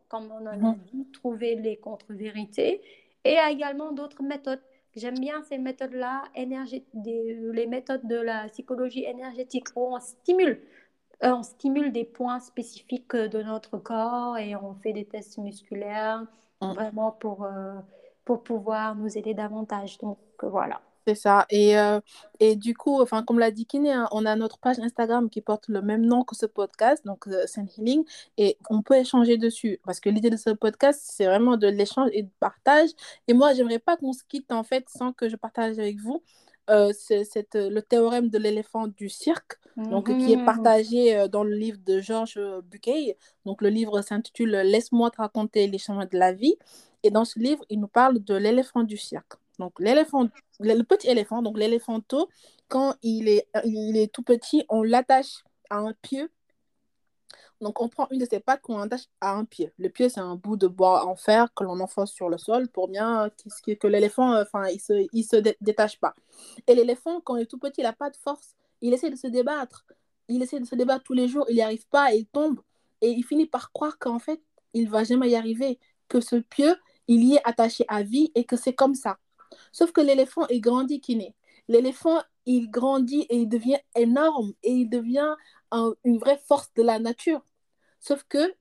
comme 0.08 0.30
on 0.30 0.42
en 0.42 0.46
a 0.46 0.56
mhm. 0.56 0.78
dit, 0.92 1.06
trouver 1.12 1.56
les 1.56 1.76
contre-vérités. 1.76 2.80
Et 3.24 3.30
il 3.30 3.34
y 3.34 3.38
a 3.38 3.50
également 3.50 3.92
d'autres 3.92 4.22
méthodes. 4.22 4.62
J'aime 4.94 5.18
bien 5.18 5.42
ces 5.42 5.58
méthodes-là, 5.58 6.24
les 6.34 7.66
méthodes 7.66 8.06
de 8.06 8.16
la 8.16 8.48
psychologie 8.48 9.04
énergétique 9.04 9.66
où 9.76 9.94
on 9.94 10.00
stimule, 10.00 10.60
euh, 11.22 11.32
on 11.32 11.42
stimule 11.42 11.92
des 11.92 12.04
points 12.04 12.40
spécifiques 12.40 13.14
de 13.14 13.42
notre 13.42 13.76
corps 13.78 14.38
et 14.38 14.56
on 14.56 14.74
fait 14.74 14.92
des 14.92 15.04
tests 15.04 15.38
musculaires 15.38 16.24
mhm. 16.62 16.72
vraiment 16.72 17.10
pour, 17.12 17.44
euh, 17.44 17.74
pour 18.24 18.42
pouvoir 18.42 18.94
nous 18.94 19.18
aider 19.18 19.34
davantage. 19.34 19.98
Donc 19.98 20.18
voilà. 20.42 20.80
C'est 21.06 21.14
ça. 21.14 21.46
Et, 21.50 21.78
euh, 21.78 22.00
et 22.40 22.56
du 22.56 22.74
coup, 22.74 23.00
enfin, 23.00 23.22
comme 23.22 23.38
l'a 23.38 23.52
dit 23.52 23.64
Kiné, 23.64 23.92
hein, 23.92 24.08
on 24.10 24.26
a 24.26 24.34
notre 24.34 24.58
page 24.58 24.80
Instagram 24.80 25.30
qui 25.30 25.40
porte 25.40 25.68
le 25.68 25.80
même 25.80 26.04
nom 26.04 26.24
que 26.24 26.34
ce 26.34 26.46
podcast, 26.46 27.06
donc 27.06 27.28
euh, 27.28 27.44
Healing, 27.76 28.04
et 28.38 28.58
on 28.70 28.82
peut 28.82 28.96
échanger 28.96 29.36
dessus. 29.38 29.78
Parce 29.84 30.00
que 30.00 30.08
l'idée 30.10 30.30
de 30.30 30.36
ce 30.36 30.50
podcast, 30.50 31.00
c'est 31.04 31.26
vraiment 31.26 31.56
de 31.56 31.68
l'échange 31.68 32.10
et 32.12 32.24
de 32.24 32.30
partage. 32.40 32.90
Et 33.28 33.34
moi, 33.34 33.54
j'aimerais 33.54 33.78
pas 33.78 33.96
qu'on 33.96 34.12
se 34.12 34.24
quitte 34.28 34.50
en 34.50 34.64
fait 34.64 34.88
sans 34.88 35.12
que 35.12 35.28
je 35.28 35.36
partage 35.36 35.78
avec 35.78 36.00
vous 36.00 36.22
euh, 36.68 36.92
c'est 36.92 37.54
le 37.54 37.80
théorème 37.80 38.28
de 38.28 38.38
l'éléphant 38.38 38.88
du 38.88 39.08
cirque, 39.08 39.60
donc, 39.76 40.06
qui 40.06 40.32
est 40.32 40.36
mhm. 40.36 40.44
partagé 40.44 41.28
dans 41.28 41.44
le 41.44 41.54
livre 41.54 41.78
de 41.86 42.00
Georges 42.00 42.40
Buquet. 42.64 43.16
Donc, 43.44 43.62
le 43.62 43.68
livre 43.68 44.02
s'intitule 44.02 44.50
Laisse-moi 44.50 45.12
te 45.12 45.18
raconter 45.18 45.68
les 45.68 45.78
chemins 45.78 46.06
de 46.06 46.18
la 46.18 46.32
vie. 46.32 46.56
Et 47.04 47.10
dans 47.12 47.24
ce 47.24 47.38
livre, 47.38 47.64
il 47.70 47.78
nous 47.78 47.86
parle 47.86 48.18
de 48.18 48.34
l'éléphant 48.34 48.82
du 48.82 48.96
cirque. 48.96 49.34
Donc, 49.58 49.78
l'éléphant, 49.80 50.28
le 50.60 50.82
petit 50.82 51.08
éléphant, 51.08 51.42
donc 51.42 51.58
l'éléphanto, 51.58 52.28
quand 52.68 52.94
il 53.02 53.28
est, 53.28 54.12
tout 54.12 54.22
petit, 54.22 54.64
on 54.68 54.82
l'attache 54.82 55.44
à 55.70 55.78
un 55.78 55.92
pieu. 56.02 56.30
Donc, 57.62 57.80
on 57.80 57.88
prend 57.88 58.06
une 58.10 58.18
de 58.18 58.26
ses 58.26 58.38
pattes 58.40 58.60
qu'on 58.60 58.78
attache 58.78 59.06
à 59.20 59.32
un 59.32 59.46
pied. 59.46 59.72
Le 59.78 59.88
pied, 59.88 60.10
c'est 60.10 60.20
un 60.20 60.36
bout 60.36 60.56
de 60.56 60.66
bois 60.66 61.06
en 61.06 61.16
fer 61.16 61.48
que 61.54 61.64
l'on 61.64 61.80
enfonce 61.80 62.12
sur 62.12 62.28
le 62.28 62.36
sol 62.36 62.68
pour 62.68 62.88
bien 62.88 63.30
que, 63.64 63.86
l'éléphant, 63.86 64.38
enfin, 64.38 64.68
il 64.68 64.80
se, 64.80 65.06
il 65.12 65.24
se 65.24 65.36
détache 65.62 65.98
pas. 65.98 66.14
Et 66.66 66.74
l'éléphant, 66.74 67.20
quand 67.22 67.36
il 67.36 67.42
est 67.42 67.46
tout 67.46 67.58
petit, 67.58 67.80
il 67.80 67.84
n'a 67.84 67.94
pas 67.94 68.10
de 68.10 68.16
force. 68.16 68.54
Il 68.82 68.92
essaie 68.92 69.10
de 69.10 69.16
se 69.16 69.26
débattre. 69.26 69.86
Il 70.28 70.42
essaie 70.42 70.60
de 70.60 70.66
se 70.66 70.74
débattre 70.74 71.04
tous 71.04 71.14
les 71.14 71.28
jours. 71.28 71.46
Il 71.48 71.54
n'y 71.54 71.62
arrive 71.62 71.86
pas. 71.88 72.12
Il 72.12 72.26
tombe. 72.26 72.60
Et 73.00 73.08
il 73.08 73.22
finit 73.22 73.46
par 73.46 73.72
croire 73.72 73.98
qu'en 73.98 74.18
fait, 74.18 74.42
il 74.74 74.90
va 74.90 75.04
jamais 75.04 75.30
y 75.30 75.36
arriver. 75.36 75.78
Que 76.08 76.20
ce 76.20 76.36
pieu, 76.36 76.76
il 77.08 77.24
y 77.24 77.36
est 77.36 77.40
attaché 77.44 77.86
à 77.88 78.02
vie 78.02 78.32
et 78.34 78.44
que 78.44 78.56
c'est 78.56 78.74
comme 78.74 78.94
ça. 78.94 79.18
Sauf 79.76 79.92
que 79.92 80.00
l'éléphant, 80.00 80.46
il 80.48 80.62
grandit 80.62 81.02
kiné. 81.02 81.34
L'éléphant, 81.68 82.22
il 82.46 82.70
grandit 82.70 83.26
et 83.28 83.36
il 83.36 83.46
devient 83.46 83.76
énorme 83.94 84.54
et 84.62 84.72
il 84.72 84.88
devient 84.88 85.34
une 86.02 86.16
vraie 86.16 86.38
force 86.38 86.72
de 86.76 86.82
la 86.82 86.98
nature. 86.98 87.44
Sauf 88.00 88.24
que 88.26 88.54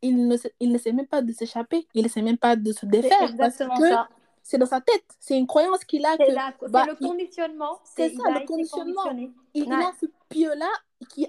il 0.00 0.28
ne, 0.28 0.36
il 0.60 0.70
ne 0.70 0.78
sait 0.78 0.92
même 0.92 1.08
pas 1.08 1.22
de 1.22 1.32
s'échapper, 1.32 1.88
il 1.92 2.04
ne 2.04 2.08
sait 2.08 2.22
même 2.22 2.38
pas 2.38 2.54
de 2.54 2.70
se 2.70 2.86
défaire 2.86 3.34
parce 3.36 3.56
que 3.58 4.14
c'est 4.44 4.58
dans 4.58 4.66
sa 4.66 4.80
tête. 4.80 5.04
C'est 5.18 5.36
une 5.36 5.48
croyance 5.48 5.84
qu'il 5.84 6.06
a. 6.06 6.14
C'est 6.16 6.32
bah, 6.70 6.86
le 6.86 6.94
conditionnement. 7.04 7.80
C'est 7.82 8.10
ça, 8.10 8.30
le 8.30 8.46
conditionnement. 8.46 9.02
Il, 9.54 9.72
a 9.72 9.90
ce 10.00 10.06
pieu-là 10.28 10.70
qui, 11.08 11.26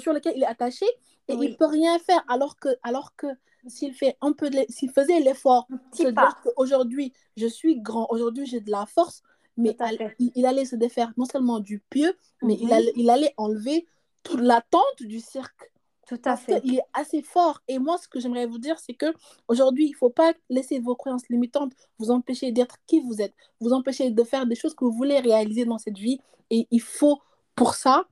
sur 0.00 0.12
lequel 0.12 0.32
il 0.34 0.42
est 0.42 0.46
attaché 0.46 0.86
et 1.28 1.34
il 1.34 1.50
ne 1.50 1.54
peut 1.54 1.66
rien 1.66 2.00
faire 2.00 2.24
alors 2.26 2.58
que, 2.58 2.70
alors 2.82 3.14
que 3.14 3.28
s'il 3.68 3.94
fait 3.94 4.16
un 4.20 4.32
peu 4.32 4.50
s'il 4.68 4.90
faisait 4.90 5.20
l'effort 5.20 5.66
de 5.98 6.10
dire 6.10 6.40
qu'aujourd'hui 6.42 7.12
je 7.36 7.46
suis 7.46 7.80
grand, 7.80 8.06
aujourd'hui 8.10 8.46
j'ai 8.46 8.60
de 8.60 8.70
la 8.70 8.86
force, 8.86 9.22
mais 9.56 9.76
il, 10.18 10.46
allait 10.46 10.64
se 10.64 10.76
défaire 10.76 11.12
non 11.16 11.24
seulement 11.24 11.60
du 11.60 11.78
pieu, 11.78 12.16
mais 12.42 12.54
il, 12.54 12.66
mhm. 12.66 12.72
allait, 12.72 12.92
il 12.96 13.10
allait 13.10 13.34
enlever 13.36 13.86
toute 14.22 14.40
l'attente 14.40 15.02
du 15.02 15.20
cirque. 15.20 15.70
Tout 16.06 16.20
à 16.24 16.36
fait. 16.36 16.60
Il 16.64 16.76
est 16.76 16.84
assez 16.92 17.22
fort. 17.22 17.62
Et 17.66 17.78
moi, 17.78 17.96
ce 17.96 18.08
que 18.08 18.20
j'aimerais 18.20 18.46
vous 18.46 18.58
dire, 18.58 18.78
c'est 18.78 18.92
que 18.92 19.06
aujourd'hui, 19.48 19.86
il 19.86 19.92
ne 19.92 19.96
faut 19.96 20.10
pas 20.10 20.34
laisser 20.50 20.78
vos 20.78 20.94
croyances 20.94 21.28
limitantes 21.30 21.72
vous 21.98 22.10
empêcher 22.10 22.52
d'être 22.52 22.76
qui 22.86 23.00
vous 23.00 23.22
êtes, 23.22 23.32
vous 23.60 23.72
empêcher 23.72 24.10
de 24.10 24.24
faire 24.24 24.46
des 24.46 24.54
choses 24.54 24.74
que 24.74 24.84
vous 24.84 24.92
voulez 24.92 25.20
réaliser 25.20 25.64
dans 25.64 25.78
cette 25.78 25.98
vie. 25.98 26.20
Et 26.50 26.66
il 26.70 26.82
faut, 26.82 27.22
pour 27.54 27.74
ça, 27.74 28.06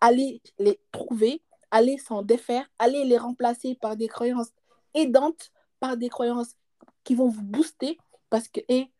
aller 0.00 0.42
les 0.58 0.78
trouver, 0.92 1.42
aller 1.72 1.98
s'en 1.98 2.22
défaire, 2.22 2.64
aller 2.78 3.04
les 3.04 3.18
remplacer 3.18 3.74
par 3.80 3.96
des 3.96 4.06
croyances 4.06 4.52
aidantes, 4.94 5.50
par 5.80 5.96
des 5.96 6.08
croyances 6.08 6.54
qui 7.02 7.16
vont 7.16 7.28
vous 7.28 7.42
booster, 7.42 7.98
parce 8.30 8.46
que 8.46 8.60
et, 8.68 8.92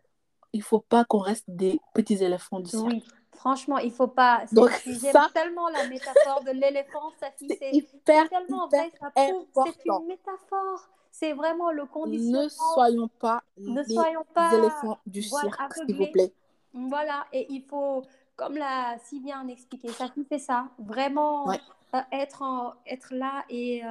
il 0.53 0.63
faut 0.63 0.81
pas 0.81 1.05
qu'on 1.05 1.19
reste 1.19 1.45
des 1.49 1.81
petits 1.95 2.23
éléphants 2.23 2.61
du 2.61 2.71
cirque. 2.71 2.85
Oui, 2.87 3.05
franchement, 3.33 3.79
il 3.79 3.93
faut 3.93 4.09
pas. 4.09 4.45
Donc, 4.53 4.71
J'aime 4.85 5.15
tellement 5.33 5.69
la 5.69 5.87
métaphore 5.87 6.43
de 6.45 6.51
l'éléphant, 6.51 7.13
c'est 7.21 7.73
hyper, 7.73 8.29
tellement 8.29 8.67
hyper 8.67 8.91
vrai, 9.15 9.33
C'est 9.57 9.87
une 9.87 10.07
métaphore. 10.07 10.89
C'est 11.11 11.35
vraiment 11.35 11.71
le 11.71 11.85
conditionnement. 11.85 12.43
Ne 12.43 12.49
soyons 12.49 13.09
pas 13.21 13.43
ne 13.59 13.83
les 13.83 13.95
soyons 13.95 14.25
pas, 14.33 14.55
éléphants 14.55 14.99
du 15.07 15.23
cirque, 15.23 15.75
s'il 15.75 15.95
vous 15.95 16.11
plaît. 16.11 16.33
Voilà, 16.73 17.27
et 17.35 17.47
il 17.51 17.63
faut, 17.65 18.03
comme 18.47 18.57
l'a 18.57 18.97
si 19.05 19.21
bien 19.21 19.47
expliqué, 19.49 19.89
ça 19.89 20.07
fait 20.29 20.39
ça. 20.39 20.69
Vraiment, 20.79 21.51
euh, 21.51 21.99
être, 22.11 22.77
être 22.87 23.15
là 23.15 23.45
et, 23.51 23.85
euh, 23.85 23.89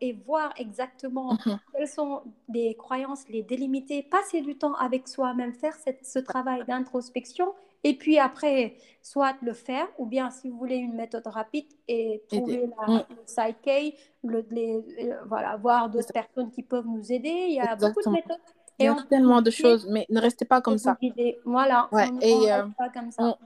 et 0.00 0.12
voir 0.12 0.52
exactement 0.56 1.34
mhm. 1.34 1.58
quelles 1.74 1.88
sont 1.88 2.22
des 2.48 2.74
croyances, 2.74 3.28
les 3.28 3.42
délimiter, 3.42 4.02
passer 4.02 4.40
du 4.40 4.56
temps 4.56 4.74
avec 4.74 5.08
soi-même, 5.08 5.52
faire 5.52 5.74
cette, 5.74 6.04
ce 6.06 6.18
travail 6.18 6.64
d'introspection 6.66 7.52
et 7.84 7.94
puis 7.94 8.18
après, 8.18 8.76
soit 9.02 9.34
le 9.42 9.52
faire, 9.52 9.88
ou 9.98 10.06
bien 10.06 10.30
si 10.30 10.48
vous 10.48 10.56
voulez 10.56 10.76
une 10.76 10.94
méthode 10.94 11.26
rapide 11.26 11.66
et 11.88 12.22
trouver 12.28 12.70
la, 12.86 13.04
le 13.10 13.24
psyche, 13.24 13.94
le, 14.22 14.46
les, 14.50 14.76
euh, 14.76 15.16
voilà, 15.26 15.56
voir 15.56 15.90
d'autres 15.90 16.12
personnes 16.12 16.50
qui 16.52 16.62
peuvent 16.62 16.86
nous 16.86 17.10
aider. 17.10 17.46
Il 17.48 17.54
y 17.54 17.60
a 17.60 17.74
beaucoup 17.74 18.02
de 18.04 18.10
méthodes. 18.10 18.38
Il 18.78 18.86
y 18.86 18.88
a 18.88 18.94
on 18.94 19.02
tellement 19.02 19.42
de 19.42 19.50
choses, 19.50 19.86
mais 19.90 20.06
ne 20.10 20.20
restez 20.20 20.44
pas 20.44 20.60
comme 20.60 20.78
ça. 20.78 20.96
guider. 21.00 21.38
Voilà, 21.44 21.88
Ouais, 21.92 22.08
on 22.10 22.20
et, 22.20 22.52
euh, 22.52 22.66
pas 22.78 22.88
comme 22.88 23.10
ça. 23.10 23.22
on- 23.22 23.36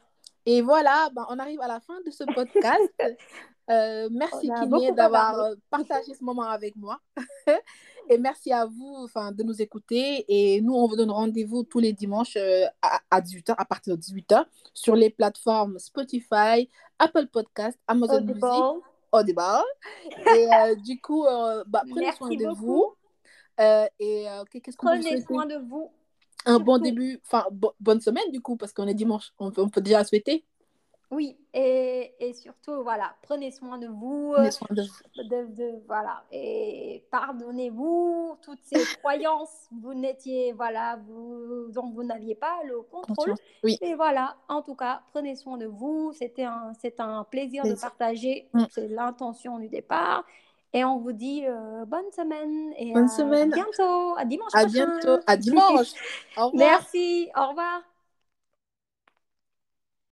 Et 0.46 0.62
voilà, 0.62 1.10
ben, 1.14 1.26
on 1.28 1.38
arrive 1.38 1.60
à 1.60 1.68
la 1.68 1.80
fin 1.80 2.00
de 2.04 2.10
ce 2.10 2.24
podcast. 2.24 2.92
Euh, 3.68 4.08
merci 4.12 4.48
Kiné 4.60 4.92
d'avoir 4.92 5.34
partagé 5.70 6.14
ce 6.14 6.22
moment 6.22 6.44
avec 6.44 6.76
moi. 6.76 7.00
Et 8.08 8.18
merci 8.18 8.52
à 8.52 8.66
vous 8.66 9.08
de 9.32 9.42
nous 9.42 9.60
écouter. 9.60 10.24
Et 10.28 10.60
nous, 10.60 10.74
on 10.74 10.86
vous 10.86 10.96
donne 10.96 11.10
rendez-vous 11.10 11.64
tous 11.64 11.80
les 11.80 11.92
dimanches 11.92 12.36
euh, 12.36 12.64
à, 12.80 13.00
à 13.10 13.20
18h, 13.20 13.54
à 13.58 13.64
partir 13.64 13.96
de 13.96 14.00
18h, 14.02 14.44
sur 14.72 14.94
les 14.94 15.10
plateformes 15.10 15.78
Spotify, 15.78 16.70
Apple 16.98 17.26
Podcast, 17.26 17.78
Amazon 17.88 18.20
Music, 18.20 18.44
Audible. 18.44 19.42
Audible. 19.42 19.42
Et 20.36 20.48
euh, 20.54 20.74
du 20.76 21.00
coup, 21.00 21.26
euh, 21.26 21.64
bah, 21.66 21.82
prenez 21.88 22.06
Merci 22.06 22.18
soin 22.18 22.28
de 22.28 22.54
vous. 22.54 22.94
Et 23.98 24.26
qu'est-ce 24.50 24.76
qu'on 24.76 24.86
peut 24.86 24.96
vous 24.96 25.02
Prenez 25.02 25.20
soin 25.22 25.46
de 25.46 25.56
vous. 25.56 25.90
Un 26.46 26.58
bon 26.60 26.78
début, 26.78 27.20
enfin, 27.26 27.44
bo- 27.52 27.74
bonne 27.80 28.00
semaine 28.00 28.30
du 28.32 28.40
coup, 28.40 28.56
parce 28.56 28.72
qu'on 28.72 28.86
est 28.86 28.94
dimanche. 28.94 29.32
On 29.38 29.50
peut, 29.50 29.62
on 29.62 29.68
peut 29.68 29.80
déjà 29.80 30.04
souhaiter. 30.04 30.44
Oui, 31.12 31.36
et, 31.54 32.14
et 32.18 32.32
surtout, 32.32 32.82
voilà, 32.82 33.14
prenez 33.22 33.52
soin 33.52 33.78
de 33.78 33.86
vous. 33.86 34.32
Prenez 34.34 34.50
soin 34.50 34.66
de 34.70 34.82
de, 34.82 35.54
de- 35.54 35.82
voilà 35.86 36.24
et 36.32 37.04
pardonnez-vous 37.12 38.36
toutes 38.42 38.58
ces 38.62 38.80
croyances 39.02 39.68
vous 39.80 39.94
n'étiez 39.94 40.52
voilà 40.52 40.98
vous 41.06 41.68
dont 41.70 41.90
vous 41.90 42.02
n'aviez 42.02 42.34
pas 42.34 42.58
le 42.64 42.82
contrôle. 42.82 43.34
Oui. 43.64 43.78
et 43.80 43.94
voilà 43.94 44.36
en 44.48 44.62
tout 44.62 44.74
cas 44.74 45.02
prenez 45.12 45.36
soin 45.36 45.56
de 45.58 45.66
vous 45.66 46.12
c'était 46.12 46.44
un 46.44 46.72
c'est 46.80 47.00
un 47.00 47.24
plaisir 47.24 47.64
de 47.64 47.74
partager 47.80 48.48
Mm. 48.52 48.64
c'est 48.70 48.88
l'intention 48.88 49.58
du 49.58 49.68
départ 49.68 50.24
et 50.72 50.84
on 50.84 50.98
vous 50.98 51.12
dit 51.12 51.44
euh, 51.46 51.84
bonne 51.86 52.10
semaine 52.12 52.72
et 52.76 52.94
Bonne 52.94 53.08
à 53.08 53.08
semaine. 53.08 53.50
bientôt 53.52 54.16
à 54.16 54.24
dimanche 54.24 54.52
À 54.52 54.58
prochain 54.58 54.72
bientôt. 54.72 55.18
À 55.26 55.36
dimanche. 55.36 55.94
Au 56.36 56.48
revoir. 56.50 56.82
merci 56.82 57.30
au 57.36 57.48
revoir 57.48 57.82